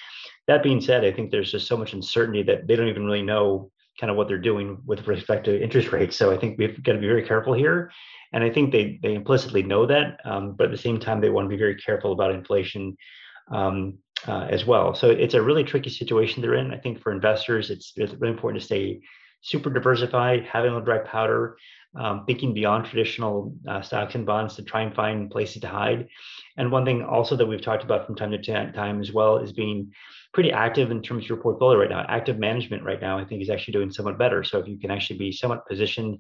that 0.48 0.64
being 0.64 0.80
said, 0.82 1.04
I 1.04 1.12
think 1.12 1.32
there's 1.32 1.52
just 1.52 1.68
so 1.68 1.76
much 1.78 1.94
uncertainty 1.94 2.44
that 2.44 2.68
they 2.68 2.76
don't 2.76 2.90
even 2.90 3.06
really 3.06 3.24
know 3.24 3.72
kind 4.00 4.12
of 4.12 4.18
what 4.18 4.28
they're 4.28 4.38
doing 4.38 4.78
with 4.86 5.08
respect 5.08 5.46
to 5.46 5.62
interest 5.62 5.92
rates. 5.92 6.16
So 6.16 6.32
I 6.32 6.38
think 6.38 6.58
we've 6.58 6.82
got 6.84 6.94
to 6.94 7.00
be 7.00 7.08
very 7.08 7.26
careful 7.26 7.54
here 7.54 7.92
and 8.34 8.44
I 8.44 8.50
think 8.50 8.72
they 8.72 9.00
they 9.02 9.14
implicitly 9.14 9.64
know 9.64 9.86
that, 9.86 10.20
um, 10.26 10.54
but 10.54 10.66
at 10.66 10.72
the 10.72 10.78
same 10.78 11.00
time 11.00 11.22
they 11.22 11.30
want 11.30 11.46
to 11.46 11.50
be 11.50 11.58
very 11.58 11.76
careful 11.76 12.12
about 12.12 12.34
inflation 12.34 12.98
um, 13.52 13.98
uh, 14.28 14.48
as 14.50 14.66
well. 14.66 14.94
So 14.94 15.10
it's 15.10 15.34
a 15.34 15.42
really 15.42 15.64
tricky 15.64 15.90
situation 15.90 16.42
they're 16.42 16.56
in. 16.56 16.74
I 16.74 16.78
think 16.78 17.00
for 17.02 17.12
investors, 17.12 17.70
it's, 17.70 17.94
it's 17.96 18.14
really 18.14 18.34
important 18.34 18.62
to 18.62 18.66
stay 18.66 19.02
super 19.48 19.70
diversified, 19.70 20.44
having 20.44 20.74
a 20.74 20.82
dry 20.82 20.98
powder, 20.98 21.56
um, 21.96 22.26
thinking 22.26 22.54
beyond 22.54 22.86
traditional 22.86 23.56
uh, 23.66 23.82
stocks 23.82 24.14
and 24.14 24.26
bonds 24.26 24.56
to 24.56 24.62
try 24.62 24.82
and 24.82 24.94
find 24.94 25.32
places 25.32 25.62
to 25.62 25.70
hide. 25.70 26.08
And 26.58 26.70
one 26.70 26.84
thing 26.84 27.02
also 27.02 27.38
that 27.38 27.46
we've 27.46 27.62
talked 27.62 27.84
about 27.84 28.06
from 28.06 28.16
time 28.16 28.32
to 28.32 28.72
time 28.74 29.00
as 29.00 29.14
well 29.14 29.38
is 29.38 29.54
being 29.54 29.92
pretty 30.34 30.52
active 30.52 30.92
in 30.92 31.02
terms 31.02 31.24
of 31.24 31.30
your 31.30 31.38
portfolio 31.38 31.80
right 31.80 31.90
now. 31.90 32.06
Active 32.10 32.38
management 32.38 32.84
right 32.84 33.02
now, 33.02 33.18
I 33.18 33.24
think, 33.24 33.42
is 33.42 33.50
actually 33.50 33.72
doing 33.72 33.90
somewhat 33.90 34.18
better. 34.18 34.44
So 34.44 34.60
if 34.60 34.68
you 34.68 34.78
can 34.78 34.92
actually 34.92 35.18
be 35.18 35.32
somewhat 35.32 35.66
positioned 35.66 36.20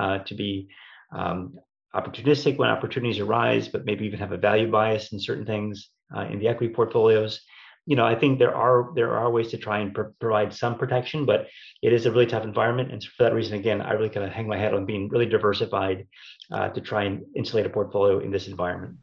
uh, 0.00 0.18
to 0.20 0.34
be 0.34 0.68
um, 1.14 1.54
opportunistic 1.94 2.56
when 2.56 2.70
opportunities 2.70 3.20
arise, 3.20 3.68
but 3.68 3.84
maybe 3.84 4.06
even 4.06 4.18
have 4.18 4.32
a 4.32 4.38
value 4.38 4.70
bias 4.70 5.12
in 5.12 5.20
certain 5.20 5.44
things 5.44 5.90
uh, 6.16 6.22
in 6.22 6.38
the 6.38 6.48
equity 6.48 6.72
portfolios. 6.72 7.42
You 7.86 7.96
know, 7.96 8.04
I 8.04 8.14
think 8.14 8.38
there 8.38 8.54
are 8.54 8.90
there 8.94 9.16
are 9.16 9.30
ways 9.30 9.50
to 9.50 9.58
try 9.58 9.80
and 9.80 9.92
pr- 9.92 10.14
provide 10.20 10.54
some 10.54 10.78
protection, 10.78 11.24
but 11.24 11.48
it 11.82 11.92
is 11.92 12.06
a 12.06 12.12
really 12.12 12.26
tough 12.26 12.44
environment, 12.44 12.92
and 12.92 13.02
for 13.02 13.24
that 13.24 13.34
reason, 13.34 13.58
again, 13.58 13.80
I 13.80 13.92
really 13.92 14.08
kind 14.08 14.24
of 14.24 14.32
hang 14.32 14.46
my 14.46 14.58
head 14.58 14.72
on 14.72 14.86
being 14.86 15.08
really 15.08 15.26
diversified 15.26 16.06
uh, 16.52 16.68
to 16.68 16.80
try 16.80 17.04
and 17.04 17.24
insulate 17.34 17.66
a 17.66 17.70
portfolio 17.70 18.20
in 18.20 18.30
this 18.30 18.46
environment. 18.46 18.98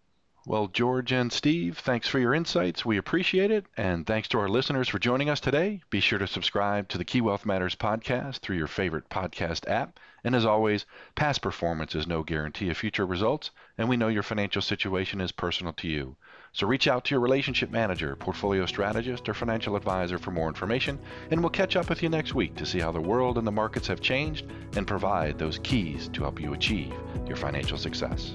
Well, 0.49 0.67
George 0.67 1.11
and 1.11 1.31
Steve, 1.31 1.77
thanks 1.77 2.07
for 2.07 2.17
your 2.17 2.33
insights. 2.33 2.85
We 2.85 2.97
appreciate 2.97 3.51
it. 3.51 3.65
And 3.77 4.07
thanks 4.07 4.27
to 4.29 4.39
our 4.39 4.49
listeners 4.49 4.87
for 4.87 4.97
joining 4.97 5.29
us 5.29 5.39
today. 5.39 5.81
Be 5.89 5.99
sure 5.99 6.17
to 6.17 6.25
subscribe 6.25 6.87
to 6.89 6.97
the 6.97 7.05
Key 7.05 7.21
Wealth 7.21 7.45
Matters 7.45 7.75
podcast 7.75 8.39
through 8.39 8.55
your 8.55 8.65
favorite 8.65 9.09
podcast 9.09 9.69
app. 9.69 9.99
And 10.23 10.33
as 10.33 10.45
always, 10.45 10.85
past 11.13 11.41
performance 11.41 11.93
is 11.93 12.07
no 12.07 12.23
guarantee 12.23 12.69
of 12.69 12.77
future 12.77 13.05
results, 13.05 13.51
and 13.77 13.87
we 13.87 13.97
know 13.97 14.07
your 14.07 14.23
financial 14.23 14.61
situation 14.61 15.21
is 15.21 15.31
personal 15.31 15.73
to 15.73 15.87
you. 15.87 16.15
So 16.51 16.65
reach 16.65 16.87
out 16.87 17.05
to 17.05 17.13
your 17.13 17.19
relationship 17.19 17.69
manager, 17.69 18.15
portfolio 18.15 18.65
strategist, 18.65 19.29
or 19.29 19.33
financial 19.33 19.75
advisor 19.75 20.17
for 20.17 20.31
more 20.31 20.47
information, 20.47 20.99
and 21.31 21.41
we'll 21.41 21.49
catch 21.49 21.75
up 21.75 21.89
with 21.89 22.01
you 22.01 22.09
next 22.09 22.33
week 22.33 22.55
to 22.55 22.65
see 22.65 22.79
how 22.79 22.91
the 22.91 22.99
world 23.01 23.37
and 23.37 23.45
the 23.45 23.51
markets 23.51 23.87
have 23.87 24.01
changed 24.01 24.47
and 24.75 24.87
provide 24.87 25.37
those 25.37 25.59
keys 25.59 26.09
to 26.09 26.23
help 26.23 26.41
you 26.41 26.53
achieve 26.53 26.93
your 27.27 27.37
financial 27.37 27.77
success. 27.77 28.33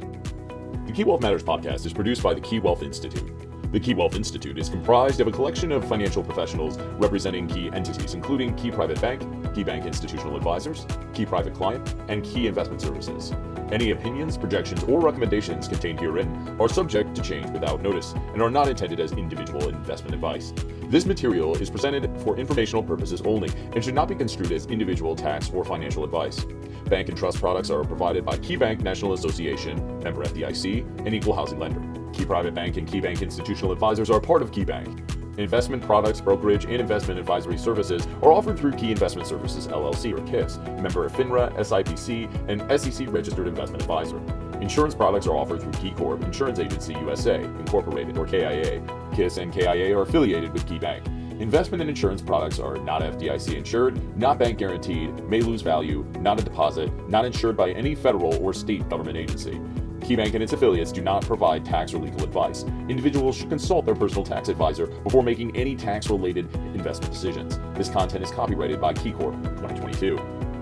The 0.87 0.93
Key 0.93 1.05
Wealth 1.05 1.23
Matters 1.23 1.43
podcast 1.43 1.87
is 1.87 1.93
produced 1.93 2.23
by 2.23 2.35
the 2.35 2.41
Key 2.41 2.61
Wealth 2.61 2.83
Institute. 2.83 3.54
The 3.75 3.81
Key 3.81 3.95
Wealth 3.95 4.15
Institute 4.15 4.57
is 4.57 4.69
comprised 4.69 5.21
of 5.21 5.27
a 5.27 5.33
collection 5.33 5.73
of 5.73 5.85
financial 5.89 6.23
professionals 6.23 6.79
representing 6.93 7.49
key 7.49 7.71
entities, 7.73 8.15
including 8.15 8.55
Key 8.55 8.71
Private 8.71 9.01
Bank, 9.01 9.21
Key 9.53 9.65
Bank 9.65 9.85
Institutional 9.85 10.37
Advisors, 10.37 10.87
Key 11.13 11.27
Private 11.27 11.55
Client, 11.55 11.93
and 12.07 12.23
Key 12.23 12.47
Investment 12.47 12.81
Services. 12.81 13.33
Any 13.73 13.91
opinions, 13.91 14.39
projections, 14.39 14.85
or 14.85 15.01
recommendations 15.01 15.67
contained 15.67 15.99
herein 15.99 16.57
are 16.61 16.69
subject 16.69 17.17
to 17.17 17.23
change 17.23 17.51
without 17.51 17.83
notice 17.83 18.13
and 18.33 18.41
are 18.41 18.49
not 18.49 18.69
intended 18.69 19.01
as 19.01 19.11
individual 19.11 19.69
investment 19.69 20.15
advice. 20.15 20.53
This 20.85 21.05
material 21.05 21.57
is 21.57 21.69
presented 21.69 22.09
for 22.21 22.37
informational 22.37 22.85
purposes 22.85 23.23
only 23.23 23.51
and 23.73 23.83
should 23.83 23.97
not 23.97 24.07
be 24.07 24.15
construed 24.15 24.53
as 24.53 24.67
individual 24.67 25.17
tax 25.17 25.51
or 25.51 25.65
financial 25.65 26.05
advice. 26.05 26.45
Bank 26.85 27.09
and 27.09 27.19
trust 27.19 27.41
products 27.41 27.71
are 27.71 27.83
provided 27.83 28.25
by 28.25 28.37
KeyBank 28.39 28.83
National 28.83 29.15
Association, 29.15 29.99
member 29.99 30.25
FDIC, 30.25 30.87
and 31.05 31.13
equal 31.13 31.35
housing 31.35 31.59
lender. 31.59 32.04
Key 32.15 32.25
Private 32.25 32.55
Bank 32.55 32.77
and 32.77 32.87
KeyBank 32.89 33.23
Institutional 33.23 33.73
Advisors 33.73 34.09
are 34.09 34.21
part 34.21 34.41
of 34.41 34.53
KeyBank. 34.53 35.39
Investment 35.39 35.83
products, 35.83 36.21
brokerage, 36.21 36.65
and 36.65 36.75
investment 36.75 37.19
advisory 37.19 37.59
services 37.59 38.07
are 38.23 38.31
offered 38.31 38.57
through 38.57 38.71
Key 38.73 38.93
Investment 38.93 39.27
Services 39.27 39.67
LLC 39.67 40.17
or 40.17 40.25
KISS, 40.31 40.59
member 40.81 41.05
of 41.05 41.13
FINRA, 41.13 41.53
SIPC, 41.57 42.31
and 42.49 42.81
SEC 42.81 43.13
registered 43.13 43.49
investment 43.49 43.83
advisor. 43.83 44.19
Insurance 44.61 44.95
products 44.95 45.27
are 45.27 45.37
offered 45.37 45.61
through 45.61 45.73
KeyCorp 45.73 46.23
Insurance 46.23 46.61
Agency 46.61 46.93
USA, 46.95 47.43
Incorporated, 47.43 48.17
or 48.17 48.27
KIA. 48.27 48.81
KISS 49.13 49.39
and 49.39 49.53
KIA 49.53 49.97
are 49.99 50.03
affiliated 50.03 50.53
with 50.53 50.65
KeyBank. 50.67 51.41
Investment 51.41 51.81
and 51.81 51.91
insurance 51.91 52.23
products 52.23 52.61
are 52.61 52.77
not 52.77 53.03
FDIC 53.03 53.57
insured, 53.57 54.17
not 54.17 54.39
bank 54.39 54.59
guaranteed, 54.59 55.29
may 55.29 55.41
lose 55.41 55.63
value, 55.63 56.07
not 56.21 56.39
a 56.39 56.45
deposit, 56.45 56.93
not 57.09 57.25
insured 57.25 57.57
by 57.57 57.73
any 57.73 57.97
federal 57.97 58.41
or 58.41 58.55
state 58.55 58.89
government 58.89 59.17
agency. 59.17 59.61
KeyBank 60.05 60.35
and 60.35 60.43
its 60.43 60.53
affiliates 60.53 60.93
do 60.93 61.01
not 61.01 61.25
provide 61.25 61.65
tax 61.65 61.95
or 61.95 61.99
legal 61.99 62.23
advice. 62.25 62.65
Individuals 62.91 63.37
should 63.37 63.49
consult 63.49 63.87
their 63.87 63.95
personal 63.95 64.23
tax 64.23 64.51
advisor 64.51 64.87
before 64.87 65.23
making 65.23 65.57
any 65.57 65.75
tax 65.75 66.11
related 66.11 66.55
investment 66.75 67.11
decisions. 67.11 67.59
This 67.75 67.89
content 67.89 68.23
is 68.23 68.31
copyrighted 68.31 68.81
by 68.83 68.93
KeyCorp 68.93 69.43
2022. 69.57 70.54